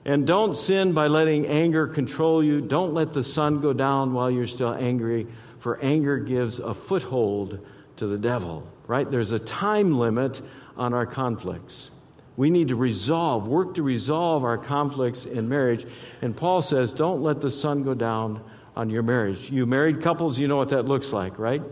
And 0.07 0.27
don't 0.27 0.57
sin 0.57 0.93
by 0.93 1.09
letting 1.09 1.47
anger 1.47 1.87
control 1.87 2.43
you. 2.43 2.63
Don't 2.63 2.95
let 2.95 3.13
the 3.13 3.25
sun 3.25 3.61
go 3.61 3.75
down 3.75 4.15
while 4.15 4.31
you're 4.31 4.47
still 4.47 4.73
angry, 4.73 5.27
for 5.59 5.79
anger 5.81 6.17
gives 6.17 6.61
a 6.61 6.73
foothold 6.73 7.59
to 7.97 8.07
the 8.07 8.19
devil 8.19 8.67
right? 8.87 9.11
There's 9.11 9.33
a 9.33 9.39
time 9.39 9.99
limit 9.99 10.41
on 10.77 10.95
our 10.95 11.07
conflicts. 11.07 11.91
We 12.37 12.51
need 12.51 12.69
to 12.69 12.77
resolve, 12.77 13.49
work 13.49 13.75
to 13.75 13.83
resolve 13.83 14.45
our 14.45 14.59
conflicts 14.59 15.25
in 15.25 15.49
marriage. 15.49 15.87
And 16.21 16.37
Paul 16.37 16.63
says, 16.63 16.93
don't 16.93 17.23
let 17.23 17.41
the 17.41 17.51
sun 17.51 17.83
go 17.83 17.95
down 17.95 18.43
on 18.77 18.91
your 18.91 19.03
marriage. 19.03 19.51
You 19.51 19.65
married 19.65 20.03
couples, 20.03 20.39
you 20.39 20.47
know 20.49 20.57
what 20.57 20.69
that 20.69 20.85
looks 20.85 21.13
like, 21.13 21.39
right? 21.39 21.63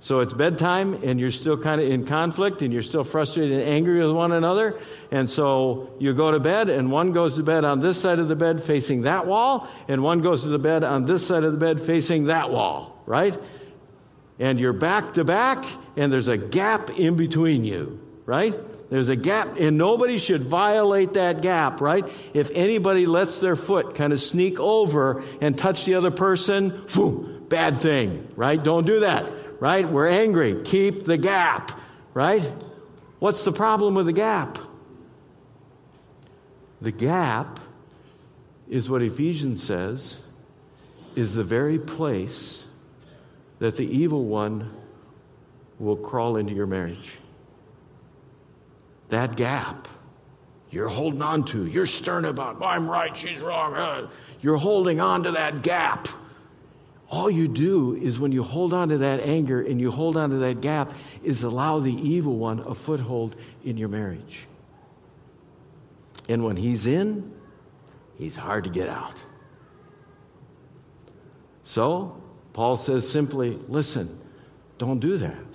So 0.00 0.20
it's 0.20 0.32
bedtime 0.32 1.02
and 1.02 1.18
you're 1.18 1.32
still 1.32 1.56
kind 1.56 1.80
of 1.80 1.88
in 1.88 2.06
conflict 2.06 2.62
and 2.62 2.72
you're 2.72 2.82
still 2.82 3.02
frustrated 3.02 3.58
and 3.58 3.68
angry 3.68 4.04
with 4.04 4.14
one 4.14 4.30
another. 4.30 4.78
And 5.10 5.28
so 5.28 5.90
you 5.98 6.12
go 6.12 6.30
to 6.30 6.38
bed 6.38 6.68
and 6.68 6.92
one 6.92 7.12
goes 7.12 7.34
to 7.36 7.42
bed 7.42 7.64
on 7.64 7.80
this 7.80 8.00
side 8.00 8.20
of 8.20 8.28
the 8.28 8.36
bed 8.36 8.62
facing 8.62 9.02
that 9.02 9.26
wall 9.26 9.66
and 9.88 10.02
one 10.02 10.20
goes 10.20 10.42
to 10.42 10.50
the 10.50 10.58
bed 10.58 10.84
on 10.84 11.06
this 11.06 11.26
side 11.26 11.42
of 11.42 11.50
the 11.50 11.58
bed 11.58 11.80
facing 11.80 12.26
that 12.26 12.50
wall, 12.50 13.02
right? 13.06 13.36
And 14.38 14.60
you're 14.60 14.72
back 14.72 15.14
to 15.14 15.24
back, 15.24 15.64
and 15.96 16.12
there's 16.12 16.28
a 16.28 16.36
gap 16.36 16.90
in 16.90 17.16
between 17.16 17.64
you, 17.64 18.00
right? 18.24 18.56
There's 18.90 19.08
a 19.08 19.16
gap, 19.16 19.56
and 19.58 19.76
nobody 19.76 20.18
should 20.18 20.44
violate 20.44 21.14
that 21.14 21.42
gap, 21.42 21.80
right? 21.80 22.06
If 22.32 22.50
anybody 22.54 23.06
lets 23.06 23.38
their 23.38 23.56
foot 23.56 23.94
kind 23.96 24.12
of 24.12 24.20
sneak 24.20 24.58
over 24.58 25.22
and 25.40 25.58
touch 25.58 25.84
the 25.84 25.96
other 25.96 26.10
person, 26.10 26.70
whew, 26.94 27.44
bad 27.48 27.80
thing, 27.80 28.28
right? 28.34 28.62
Don't 28.62 28.86
do 28.86 29.00
that, 29.00 29.30
right? 29.60 29.86
We're 29.86 30.08
angry. 30.08 30.62
Keep 30.64 31.04
the 31.04 31.18
gap, 31.18 31.78
right? 32.14 32.50
What's 33.18 33.44
the 33.44 33.52
problem 33.52 33.94
with 33.94 34.06
the 34.06 34.12
gap? 34.12 34.58
The 36.80 36.92
gap 36.92 37.60
is 38.68 38.88
what 38.88 39.02
Ephesians 39.02 39.62
says 39.62 40.20
is 41.16 41.34
the 41.34 41.42
very 41.42 41.78
place 41.78 42.64
that 43.58 43.76
the 43.76 43.86
evil 43.86 44.24
one 44.24 44.70
will 45.78 45.96
crawl 45.96 46.36
into 46.36 46.54
your 46.54 46.66
marriage. 46.66 47.12
That 49.08 49.36
gap 49.36 49.88
you're 50.70 50.88
holding 50.88 51.22
on 51.22 51.44
to, 51.44 51.66
you're 51.66 51.86
stern 51.86 52.26
about, 52.26 52.62
I'm 52.62 52.90
right, 52.90 53.16
she's 53.16 53.40
wrong. 53.40 53.74
Uh, 53.74 54.08
you're 54.40 54.58
holding 54.58 55.00
on 55.00 55.22
to 55.22 55.32
that 55.32 55.62
gap. 55.62 56.08
All 57.10 57.30
you 57.30 57.48
do 57.48 57.96
is 57.96 58.18
when 58.18 58.32
you 58.32 58.42
hold 58.42 58.74
on 58.74 58.90
to 58.90 58.98
that 58.98 59.20
anger 59.20 59.62
and 59.62 59.80
you 59.80 59.90
hold 59.90 60.18
on 60.18 60.28
to 60.30 60.36
that 60.36 60.60
gap, 60.60 60.92
is 61.24 61.42
allow 61.42 61.80
the 61.80 61.94
evil 61.94 62.36
one 62.36 62.60
a 62.60 62.74
foothold 62.74 63.36
in 63.64 63.78
your 63.78 63.88
marriage. 63.88 64.46
And 66.28 66.44
when 66.44 66.56
he's 66.56 66.86
in, 66.86 67.32
he's 68.18 68.36
hard 68.36 68.64
to 68.64 68.70
get 68.70 68.90
out. 68.90 69.16
So, 71.64 72.20
Paul 72.58 72.74
says 72.74 73.08
simply, 73.08 73.56
listen, 73.68 74.18
don't 74.78 74.98
do 74.98 75.16
that. 75.18 75.46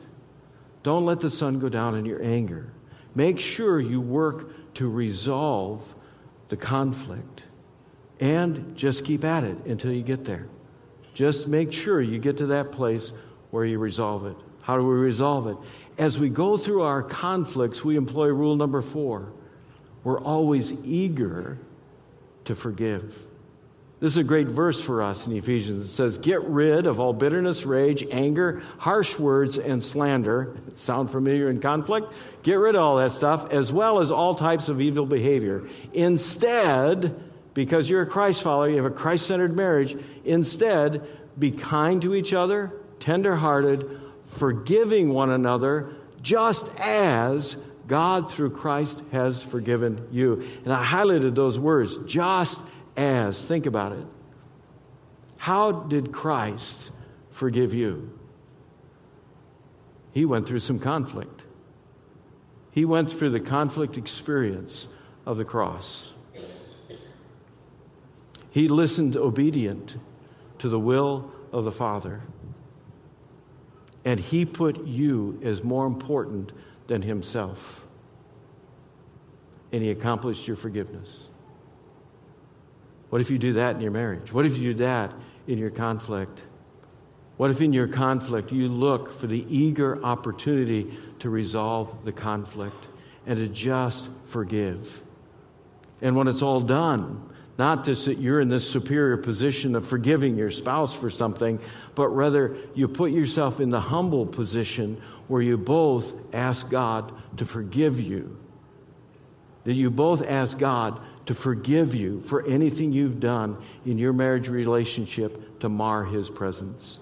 Don't 0.84 1.06
let 1.06 1.20
the 1.20 1.30
sun 1.30 1.60
go 1.60 1.68
down 1.68 1.96
in 1.96 2.06
your 2.06 2.24
anger. 2.24 2.72
Make 3.14 3.42
sure 3.42 3.82
you 3.82 4.00
work 4.00 4.74
to 4.76 4.88
resolve 4.90 5.82
the 6.48 6.56
conflict 6.56 7.44
and 8.22 8.78
just 8.78 9.04
keep 9.04 9.26
at 9.26 9.44
it 9.44 9.58
until 9.66 9.92
you 9.92 10.02
get 10.02 10.24
there. 10.24 10.48
Just 11.14 11.46
make 11.46 11.74
sure 11.74 12.02
you 12.02 12.20
get 12.20 12.38
to 12.38 12.46
that 12.46 12.72
place 12.72 13.12
where 13.52 13.66
you 13.66 13.80
resolve 13.80 14.26
it. 14.26 14.38
How 14.62 14.78
do 14.78 14.88
we 14.88 14.94
resolve 14.94 15.48
it? 15.48 15.58
As 15.98 16.18
we 16.18 16.30
go 16.30 16.56
through 16.56 16.84
our 16.84 17.04
conflicts, 17.04 17.84
we 17.84 17.98
employ 17.98 18.28
rule 18.28 18.56
number 18.56 18.82
four. 18.82 19.34
We're 20.06 20.22
always 20.22 20.72
eager 20.86 21.58
to 22.46 22.56
forgive. 22.56 23.14
This 24.04 24.12
is 24.12 24.18
a 24.18 24.24
great 24.26 24.50
verse 24.50 24.82
for 24.82 25.02
us 25.02 25.28
in 25.28 25.38
Ephesians. 25.38 25.86
It 25.86 25.88
says, 25.88 26.18
Get 26.18 26.44
rid 26.44 26.88
of 26.88 27.00
all 27.00 27.14
bitterness, 27.14 27.64
rage, 27.64 28.06
anger, 28.12 28.62
harsh 28.78 29.18
words, 29.18 29.58
and 29.58 29.82
slander. 29.82 30.58
Sound 30.76 31.10
familiar 31.10 31.50
in 31.50 31.62
conflict? 31.62 32.12
Get 32.44 32.56
rid 32.56 32.76
of 32.76 32.82
all 32.82 32.98
that 32.98 33.14
stuff, 33.14 33.54
as 33.54 33.72
well 33.72 34.02
as 34.02 34.12
all 34.12 34.36
types 34.36 34.68
of 34.68 34.82
evil 34.82 35.06
behavior. 35.06 35.70
Instead, 35.94 37.18
because 37.54 37.90
you're 37.90 38.02
a 38.02 38.06
Christ 38.06 38.42
follower, 38.42 38.68
you 38.68 38.76
have 38.76 38.92
a 38.92 38.94
Christ 38.94 39.26
centered 39.26 39.56
marriage, 39.56 39.98
instead, 40.26 41.08
be 41.40 41.52
kind 41.52 42.02
to 42.02 42.14
each 42.14 42.34
other, 42.34 42.74
tenderhearted, 43.00 44.02
forgiving 44.26 45.14
one 45.14 45.30
another, 45.30 45.96
just 46.22 46.68
as 46.78 47.56
God 47.88 48.30
through 48.30 48.50
Christ 48.50 49.02
has 49.14 49.42
forgiven 49.42 50.06
you. 50.12 50.46
And 50.66 50.74
I 50.74 50.84
highlighted 50.84 51.36
those 51.36 51.58
words, 51.58 51.98
just 52.06 52.62
as. 52.96 53.44
Think 53.44 53.66
about 53.66 53.94
it. 53.94 54.06
How 55.38 55.72
did 55.72 56.12
Christ 56.12 56.92
forgive 57.32 57.74
you? 57.74 58.18
He 60.12 60.26
went 60.26 60.48
through 60.48 60.60
some 60.60 60.80
conflict. 60.80 61.44
He 62.72 62.86
went 62.86 63.12
through 63.12 63.32
the 63.32 63.40
conflict 63.40 63.98
experience 63.98 64.88
of 65.26 65.38
the 65.38 65.46
cross. 65.46 66.12
He 68.52 68.68
listened 68.68 69.18
obedient 69.18 69.98
to 70.60 70.70
the 70.70 70.80
will 70.80 71.32
of 71.52 71.66
the 71.66 71.72
Father. 71.72 72.22
And 74.06 74.20
he 74.20 74.46
put 74.46 74.86
you 74.86 75.40
as 75.44 75.64
more 75.64 75.88
important 75.88 76.52
than 76.88 77.02
himself. 77.02 77.84
And 79.72 79.82
he 79.82 79.90
accomplished 79.90 80.48
your 80.48 80.58
forgiveness. 80.58 81.24
What 83.14 83.22
if 83.22 83.30
you 83.30 83.38
do 83.38 83.54
that 83.54 83.76
in 83.76 83.82
your 83.82 83.92
marriage? 83.92 84.34
What 84.34 84.48
if 84.48 84.58
you 84.58 84.74
do 84.74 84.80
that 84.80 85.14
in 85.46 85.60
your 85.60 85.70
conflict? 85.70 86.42
What 87.38 87.52
if 87.52 87.62
in 87.62 87.72
your 87.72 87.88
conflict 87.88 88.52
you 88.52 88.68
look 88.68 89.12
for 89.20 89.28
the 89.28 89.46
eager 89.56 90.04
opportunity 90.04 90.98
to 91.20 91.30
resolve 91.30 92.06
the 92.06 92.12
conflict 92.12 92.88
and 93.28 93.38
to 93.38 93.48
just 93.48 94.10
forgive? 94.26 95.00
And 96.02 96.16
when 96.16 96.28
it's 96.28 96.42
all 96.42 96.60
done, 96.60 97.30
not 97.60 97.86
just 97.86 98.06
that 98.08 98.18
you're 98.18 98.42
in 98.42 98.50
this 98.50 98.68
superior 98.68 99.18
position 99.18 99.76
of 99.76 99.88
forgiving 99.88 100.36
your 100.36 100.50
spouse 100.50 100.96
for 100.96 101.12
something, 101.12 101.60
but 101.94 102.08
rather 102.08 102.58
you 102.74 102.88
put 102.88 103.12
yourself 103.12 103.60
in 103.60 103.70
the 103.70 103.80
humble 103.80 104.26
position 104.26 105.00
where 105.28 105.44
you 105.44 105.56
both 105.56 106.16
ask 106.34 106.68
God 106.68 107.14
to 107.38 107.46
forgive 107.46 108.00
you. 108.00 108.43
That 109.64 109.74
you 109.74 109.90
both 109.90 110.22
ask 110.22 110.58
God 110.58 111.00
to 111.26 111.34
forgive 111.34 111.96
you 111.96 112.22
for 112.22 112.46
anything 112.46 112.92
you've 112.92 113.20
done 113.20 113.58
in 113.86 113.98
your 113.98 114.14
marriage 114.14 114.50
relationship 114.50 115.60
to 115.60 115.70
mar 115.70 116.04
his 116.04 116.30
presence 116.30 117.00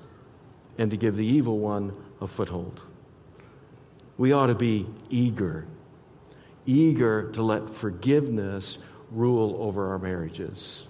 and 0.77 0.91
to 0.91 0.97
give 0.97 1.15
the 1.15 1.25
evil 1.25 1.57
one 1.57 1.91
a 2.21 2.27
foothold. 2.27 2.81
We 4.17 4.31
ought 4.33 4.47
to 4.47 4.55
be 4.55 4.85
eager, 5.09 5.65
eager 6.67 7.31
to 7.31 7.41
let 7.41 7.69
forgiveness 7.69 8.77
rule 9.09 9.57
over 9.59 9.89
our 9.89 9.99
marriages. 9.99 10.85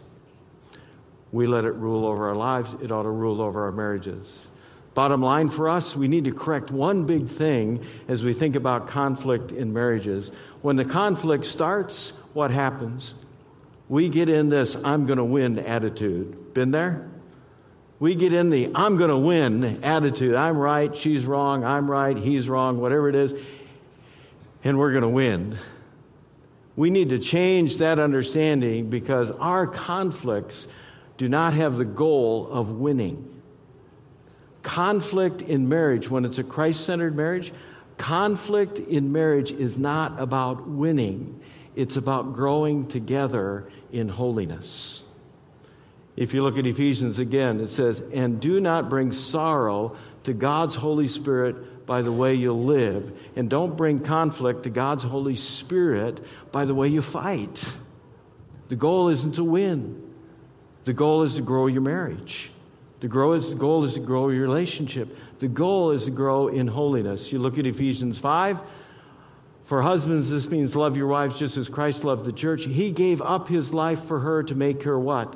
we 1.31 1.47
let 1.47 1.63
it 1.63 1.73
rule 1.75 2.05
over 2.05 2.27
our 2.27 2.35
lives, 2.35 2.75
it 2.81 2.91
ought 2.91 3.03
to 3.03 3.09
rule 3.09 3.41
over 3.41 3.63
our 3.63 3.71
marriages. 3.71 4.47
Bottom 4.93 5.21
line 5.21 5.49
for 5.49 5.69
us, 5.69 5.95
we 5.95 6.07
need 6.09 6.25
to 6.25 6.33
correct 6.33 6.69
one 6.69 7.05
big 7.05 7.27
thing 7.27 7.85
as 8.09 8.23
we 8.23 8.33
think 8.33 8.55
about 8.55 8.89
conflict 8.89 9.51
in 9.51 9.71
marriages. 9.71 10.31
When 10.61 10.75
the 10.75 10.83
conflict 10.83 11.45
starts, 11.45 12.11
what 12.33 12.51
happens? 12.51 13.13
We 13.87 14.09
get 14.09 14.29
in 14.29 14.49
this 14.49 14.75
I'm 14.75 15.05
going 15.05 15.17
to 15.17 15.23
win 15.23 15.59
attitude. 15.59 16.53
Been 16.53 16.71
there? 16.71 17.09
We 17.99 18.15
get 18.15 18.33
in 18.33 18.49
the 18.49 18.71
I'm 18.75 18.97
going 18.97 19.11
to 19.11 19.17
win 19.17 19.83
attitude. 19.83 20.35
I'm 20.35 20.57
right, 20.57 20.95
she's 20.95 21.25
wrong, 21.25 21.63
I'm 21.63 21.89
right, 21.89 22.17
he's 22.17 22.49
wrong, 22.49 22.79
whatever 22.79 23.07
it 23.07 23.15
is, 23.15 23.33
and 24.63 24.77
we're 24.77 24.91
going 24.91 25.03
to 25.03 25.09
win. 25.09 25.57
We 26.75 26.89
need 26.89 27.09
to 27.09 27.19
change 27.19 27.77
that 27.77 27.99
understanding 27.99 28.89
because 28.89 29.31
our 29.31 29.67
conflicts 29.67 30.67
do 31.17 31.29
not 31.29 31.53
have 31.53 31.77
the 31.77 31.85
goal 31.85 32.49
of 32.51 32.71
winning. 32.71 33.30
Conflict 34.63 35.41
in 35.41 35.69
marriage, 35.69 36.09
when 36.09 36.25
it's 36.25 36.37
a 36.37 36.43
Christ 36.43 36.85
centered 36.85 37.15
marriage, 37.15 37.53
conflict 37.97 38.79
in 38.79 39.11
marriage 39.11 39.51
is 39.51 39.77
not 39.77 40.19
about 40.19 40.67
winning, 40.67 41.39
it's 41.75 41.97
about 41.97 42.33
growing 42.33 42.87
together 42.87 43.69
in 43.91 44.09
holiness. 44.09 45.03
If 46.15 46.33
you 46.33 46.43
look 46.43 46.57
at 46.57 46.65
Ephesians 46.65 47.19
again, 47.19 47.61
it 47.61 47.69
says, 47.69 48.03
And 48.13 48.39
do 48.39 48.59
not 48.59 48.89
bring 48.89 49.11
sorrow 49.11 49.95
to 50.23 50.33
God's 50.33 50.75
Holy 50.75 51.07
Spirit 51.07 51.85
by 51.85 52.01
the 52.01 52.11
way 52.11 52.35
you 52.35 52.53
live, 52.53 53.17
and 53.35 53.49
don't 53.49 53.75
bring 53.75 53.99
conflict 53.99 54.63
to 54.63 54.69
God's 54.69 55.03
Holy 55.03 55.35
Spirit 55.35 56.19
by 56.51 56.65
the 56.65 56.73
way 56.73 56.87
you 56.87 57.01
fight. 57.01 57.77
The 58.69 58.75
goal 58.75 59.09
isn't 59.09 59.33
to 59.33 59.43
win, 59.43 60.01
the 60.85 60.93
goal 60.93 61.23
is 61.23 61.35
to 61.35 61.41
grow 61.41 61.67
your 61.67 61.81
marriage. 61.81 62.51
The, 63.01 63.07
grow 63.07 63.33
is, 63.33 63.53
goal 63.55 63.83
is 63.83 63.95
to 63.95 63.99
grow 63.99 64.29
your 64.29 64.43
relationship. 64.43 65.17
The 65.39 65.47
goal 65.47 65.89
is 65.89 66.05
to 66.05 66.11
grow 66.11 66.49
in 66.49 66.67
holiness. 66.67 67.31
You 67.31 67.39
look 67.39 67.57
at 67.57 67.65
Ephesians 67.65 68.19
5. 68.19 68.61
For 69.65 69.81
husbands, 69.81 70.29
this 70.29 70.47
means 70.47 70.75
love 70.75 70.95
your 70.95 71.07
wives 71.07 71.39
just 71.39 71.57
as 71.57 71.67
Christ 71.67 72.03
loved 72.03 72.25
the 72.25 72.31
church. 72.31 72.65
He 72.65 72.91
gave 72.91 73.19
up 73.23 73.47
his 73.47 73.73
life 73.73 74.03
for 74.05 74.19
her 74.19 74.43
to 74.43 74.53
make 74.53 74.83
her 74.83 74.99
what? 74.99 75.35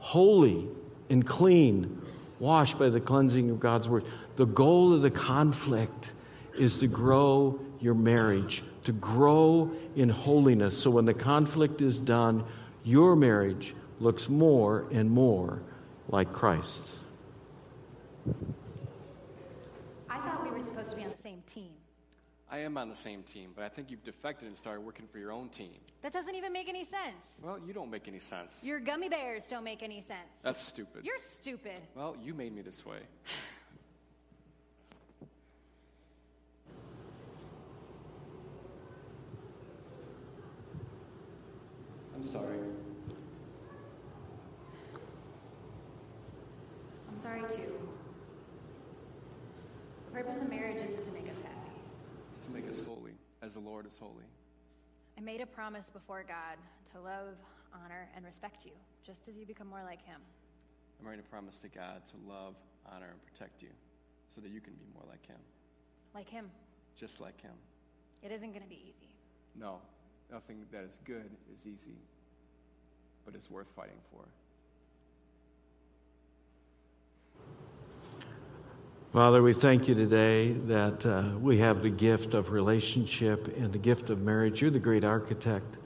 Holy 0.00 0.66
and 1.10 1.24
clean, 1.24 2.02
washed 2.40 2.76
by 2.76 2.88
the 2.88 3.00
cleansing 3.00 3.48
of 3.50 3.60
God's 3.60 3.88
word. 3.88 4.04
The 4.34 4.46
goal 4.46 4.92
of 4.92 5.02
the 5.02 5.10
conflict 5.10 6.10
is 6.58 6.80
to 6.80 6.88
grow 6.88 7.60
your 7.80 7.94
marriage, 7.94 8.64
to 8.82 8.92
grow 8.92 9.70
in 9.94 10.08
holiness. 10.08 10.76
So 10.76 10.90
when 10.90 11.04
the 11.04 11.14
conflict 11.14 11.80
is 11.82 12.00
done, 12.00 12.42
your 12.82 13.14
marriage 13.14 13.76
looks 14.00 14.28
more 14.28 14.86
and 14.90 15.08
more 15.08 15.62
like 16.08 16.32
Christ. 16.32 16.94
I 20.08 20.18
thought 20.18 20.42
we 20.44 20.50
were 20.50 20.60
supposed 20.60 20.90
to 20.90 20.96
be 20.96 21.04
on 21.04 21.10
the 21.10 21.22
same 21.22 21.42
team. 21.52 21.70
I 22.48 22.58
am 22.58 22.78
on 22.78 22.88
the 22.88 22.94
same 22.94 23.24
team, 23.24 23.50
but 23.56 23.64
I 23.64 23.68
think 23.68 23.90
you've 23.90 24.04
defected 24.04 24.46
and 24.46 24.56
started 24.56 24.82
working 24.82 25.08
for 25.08 25.18
your 25.18 25.32
own 25.32 25.48
team. 25.48 25.74
That 26.02 26.12
doesn't 26.12 26.36
even 26.36 26.52
make 26.52 26.68
any 26.68 26.84
sense. 26.84 27.16
Well, 27.42 27.58
you 27.66 27.72
don't 27.72 27.90
make 27.90 28.06
any 28.06 28.20
sense. 28.20 28.62
Your 28.62 28.78
gummy 28.78 29.08
bears 29.08 29.46
don't 29.48 29.64
make 29.64 29.82
any 29.82 30.04
sense. 30.06 30.28
That's 30.44 30.62
stupid. 30.62 31.04
You're 31.04 31.18
stupid. 31.18 31.80
Well, 31.96 32.16
you 32.22 32.34
made 32.34 32.54
me 32.54 32.62
this 32.62 32.86
way. 32.86 32.98
I'm 42.14 42.22
sorry. 42.24 42.58
Sorry 47.26 47.42
too. 47.50 47.74
The 50.06 50.12
purpose 50.12 50.36
of 50.40 50.48
marriage 50.48 50.76
isn't 50.76 51.04
to 51.04 51.10
make 51.10 51.24
us 51.28 51.36
happy. 51.42 51.74
It's 52.36 52.46
to 52.46 52.52
make 52.52 52.70
us 52.70 52.80
holy, 52.86 53.14
as 53.42 53.54
the 53.54 53.60
Lord 53.60 53.84
is 53.86 53.98
holy. 53.98 54.28
I 55.18 55.20
made 55.20 55.40
a 55.40 55.46
promise 55.46 55.86
before 55.92 56.22
God 56.26 56.56
to 56.92 57.00
love, 57.00 57.34
honor, 57.74 58.08
and 58.14 58.24
respect 58.24 58.64
you, 58.64 58.70
just 59.04 59.26
as 59.28 59.34
you 59.34 59.44
become 59.44 59.66
more 59.66 59.82
like 59.82 60.04
Him. 60.06 60.20
I 61.04 61.10
made 61.10 61.18
a 61.18 61.22
promise 61.22 61.58
to 61.58 61.68
God 61.68 62.02
to 62.10 62.32
love, 62.32 62.54
honor, 62.94 63.08
and 63.10 63.32
protect 63.32 63.60
you 63.60 63.70
so 64.32 64.40
that 64.40 64.50
you 64.52 64.60
can 64.60 64.74
be 64.74 64.86
more 64.94 65.04
like 65.10 65.26
Him, 65.26 65.40
Like 66.14 66.28
Him. 66.28 66.48
just 66.96 67.20
like 67.20 67.40
Him. 67.40 67.54
It 68.22 68.30
isn't 68.30 68.50
going 68.50 68.62
to 68.62 68.68
be 68.68 68.80
easy. 68.86 69.10
No, 69.58 69.78
nothing 70.30 70.64
that 70.70 70.84
is 70.84 71.00
good 71.04 71.28
is 71.52 71.66
easy, 71.66 71.96
but 73.24 73.34
it's 73.34 73.50
worth 73.50 73.68
fighting 73.74 73.98
for. 74.12 74.22
Father, 79.16 79.42
we 79.42 79.54
thank 79.54 79.88
you 79.88 79.94
today 79.94 80.52
that 80.66 81.06
uh, 81.06 81.30
we 81.40 81.56
have 81.56 81.82
the 81.82 81.88
gift 81.88 82.34
of 82.34 82.50
relationship 82.50 83.56
and 83.56 83.72
the 83.72 83.78
gift 83.78 84.10
of 84.10 84.20
marriage. 84.20 84.60
You're 84.60 84.70
the 84.70 84.78
great 84.78 85.04
architect. 85.04 85.78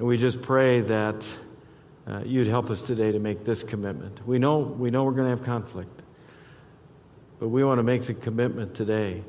And 0.00 0.08
we 0.08 0.16
just 0.16 0.42
pray 0.42 0.80
that 0.80 1.24
uh, 2.04 2.22
you'd 2.24 2.48
help 2.48 2.68
us 2.68 2.82
today 2.82 3.12
to 3.12 3.20
make 3.20 3.44
this 3.44 3.62
commitment. 3.62 4.26
We 4.26 4.40
know, 4.40 4.58
we 4.58 4.90
know 4.90 5.04
we're 5.04 5.12
going 5.12 5.30
to 5.30 5.36
have 5.36 5.44
conflict, 5.44 6.02
but 7.38 7.46
we 7.46 7.62
want 7.62 7.78
to 7.78 7.84
make 7.84 8.06
the 8.06 8.14
commitment 8.14 8.74
today 8.74 9.22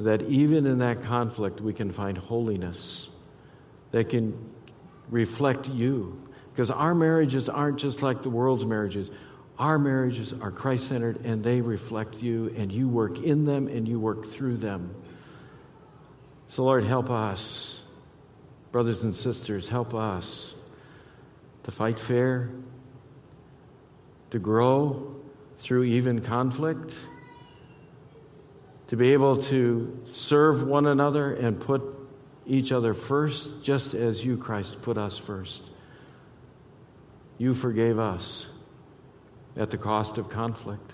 that 0.00 0.22
even 0.22 0.66
in 0.66 0.78
that 0.78 1.04
conflict, 1.04 1.60
we 1.60 1.72
can 1.72 1.92
find 1.92 2.18
holiness 2.18 3.06
that 3.92 4.08
can 4.08 4.36
reflect 5.08 5.68
you. 5.68 6.20
Because 6.52 6.72
our 6.72 6.96
marriages 6.96 7.48
aren't 7.48 7.78
just 7.78 8.02
like 8.02 8.24
the 8.24 8.30
world's 8.30 8.64
marriages. 8.64 9.12
Our 9.58 9.78
marriages 9.78 10.34
are 10.34 10.50
Christ 10.50 10.88
centered 10.88 11.24
and 11.24 11.42
they 11.42 11.60
reflect 11.60 12.16
you, 12.16 12.52
and 12.56 12.70
you 12.70 12.88
work 12.88 13.18
in 13.22 13.46
them 13.46 13.68
and 13.68 13.88
you 13.88 13.98
work 13.98 14.26
through 14.26 14.58
them. 14.58 14.94
So, 16.48 16.64
Lord, 16.64 16.84
help 16.84 17.10
us, 17.10 17.82
brothers 18.70 19.04
and 19.04 19.14
sisters, 19.14 19.68
help 19.68 19.94
us 19.94 20.52
to 21.64 21.70
fight 21.70 21.98
fair, 21.98 22.50
to 24.30 24.38
grow 24.38 25.16
through 25.58 25.84
even 25.84 26.20
conflict, 26.20 26.94
to 28.88 28.96
be 28.96 29.14
able 29.14 29.38
to 29.44 30.04
serve 30.12 30.62
one 30.62 30.86
another 30.86 31.32
and 31.32 31.58
put 31.58 31.82
each 32.46 32.70
other 32.72 32.94
first, 32.94 33.64
just 33.64 33.94
as 33.94 34.24
you, 34.24 34.36
Christ, 34.36 34.82
put 34.82 34.98
us 34.98 35.16
first. 35.18 35.70
You 37.38 37.54
forgave 37.54 37.98
us 37.98 38.46
at 39.56 39.70
the 39.70 39.78
cost 39.78 40.18
of 40.18 40.28
conflict. 40.28 40.92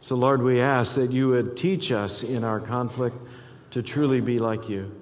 So, 0.00 0.16
Lord, 0.16 0.42
we 0.42 0.60
ask 0.60 0.96
that 0.96 1.12
you 1.12 1.28
would 1.28 1.56
teach 1.56 1.90
us 1.90 2.22
in 2.22 2.44
our 2.44 2.60
conflict 2.60 3.16
to 3.70 3.82
truly 3.82 4.20
be 4.20 4.38
like 4.38 4.68
you, 4.68 4.94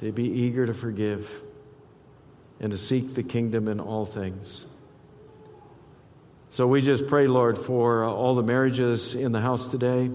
to 0.00 0.12
be 0.12 0.24
eager 0.24 0.66
to 0.66 0.74
forgive, 0.74 1.30
and 2.60 2.72
to 2.72 2.78
seek 2.78 3.14
the 3.14 3.22
kingdom 3.22 3.68
in 3.68 3.80
all 3.80 4.04
things. 4.04 4.66
So 6.50 6.66
we 6.66 6.82
just 6.82 7.06
pray, 7.06 7.28
Lord, 7.28 7.56
for 7.56 8.04
all 8.04 8.34
the 8.34 8.42
marriages 8.42 9.14
in 9.14 9.32
the 9.32 9.40
house 9.40 9.68
today. 9.68 10.10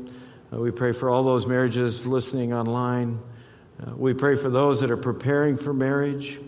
Uh, 0.53 0.59
we 0.59 0.69
pray 0.69 0.91
for 0.91 1.09
all 1.09 1.23
those 1.23 1.47
marriages 1.47 2.05
listening 2.05 2.53
online. 2.53 3.19
Uh, 3.81 3.95
we 3.95 4.13
pray 4.13 4.35
for 4.35 4.49
those 4.49 4.81
that 4.81 4.91
are 4.91 4.97
preparing 4.97 5.57
for 5.57 5.73
marriage. 5.73 6.39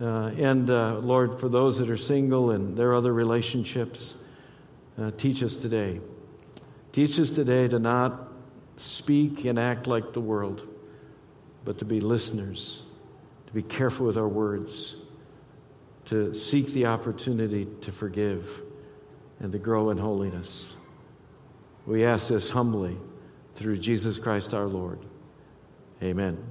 Uh, 0.00 0.30
and 0.38 0.70
uh, 0.70 0.94
Lord, 0.98 1.38
for 1.40 1.48
those 1.48 1.78
that 1.78 1.90
are 1.90 1.96
single 1.96 2.52
and 2.52 2.76
their 2.76 2.94
other 2.94 3.12
relationships, 3.12 4.16
uh, 4.98 5.10
teach 5.16 5.42
us 5.42 5.56
today. 5.56 6.00
Teach 6.92 7.18
us 7.18 7.30
today 7.30 7.68
to 7.68 7.78
not 7.78 8.28
speak 8.76 9.44
and 9.44 9.58
act 9.58 9.86
like 9.86 10.12
the 10.12 10.20
world, 10.20 10.66
but 11.64 11.78
to 11.78 11.84
be 11.84 12.00
listeners, 12.00 12.82
to 13.46 13.52
be 13.52 13.62
careful 13.62 14.06
with 14.06 14.16
our 14.16 14.28
words, 14.28 14.96
to 16.06 16.34
seek 16.34 16.68
the 16.68 16.86
opportunity 16.86 17.68
to 17.82 17.92
forgive 17.92 18.48
and 19.38 19.52
to 19.52 19.58
grow 19.58 19.90
in 19.90 19.98
holiness. 19.98 20.72
We 21.86 22.04
ask 22.04 22.28
this 22.28 22.48
humbly 22.48 22.96
through 23.54 23.78
Jesus 23.78 24.18
Christ 24.18 24.54
our 24.54 24.66
Lord. 24.66 24.98
Amen. 26.02 26.49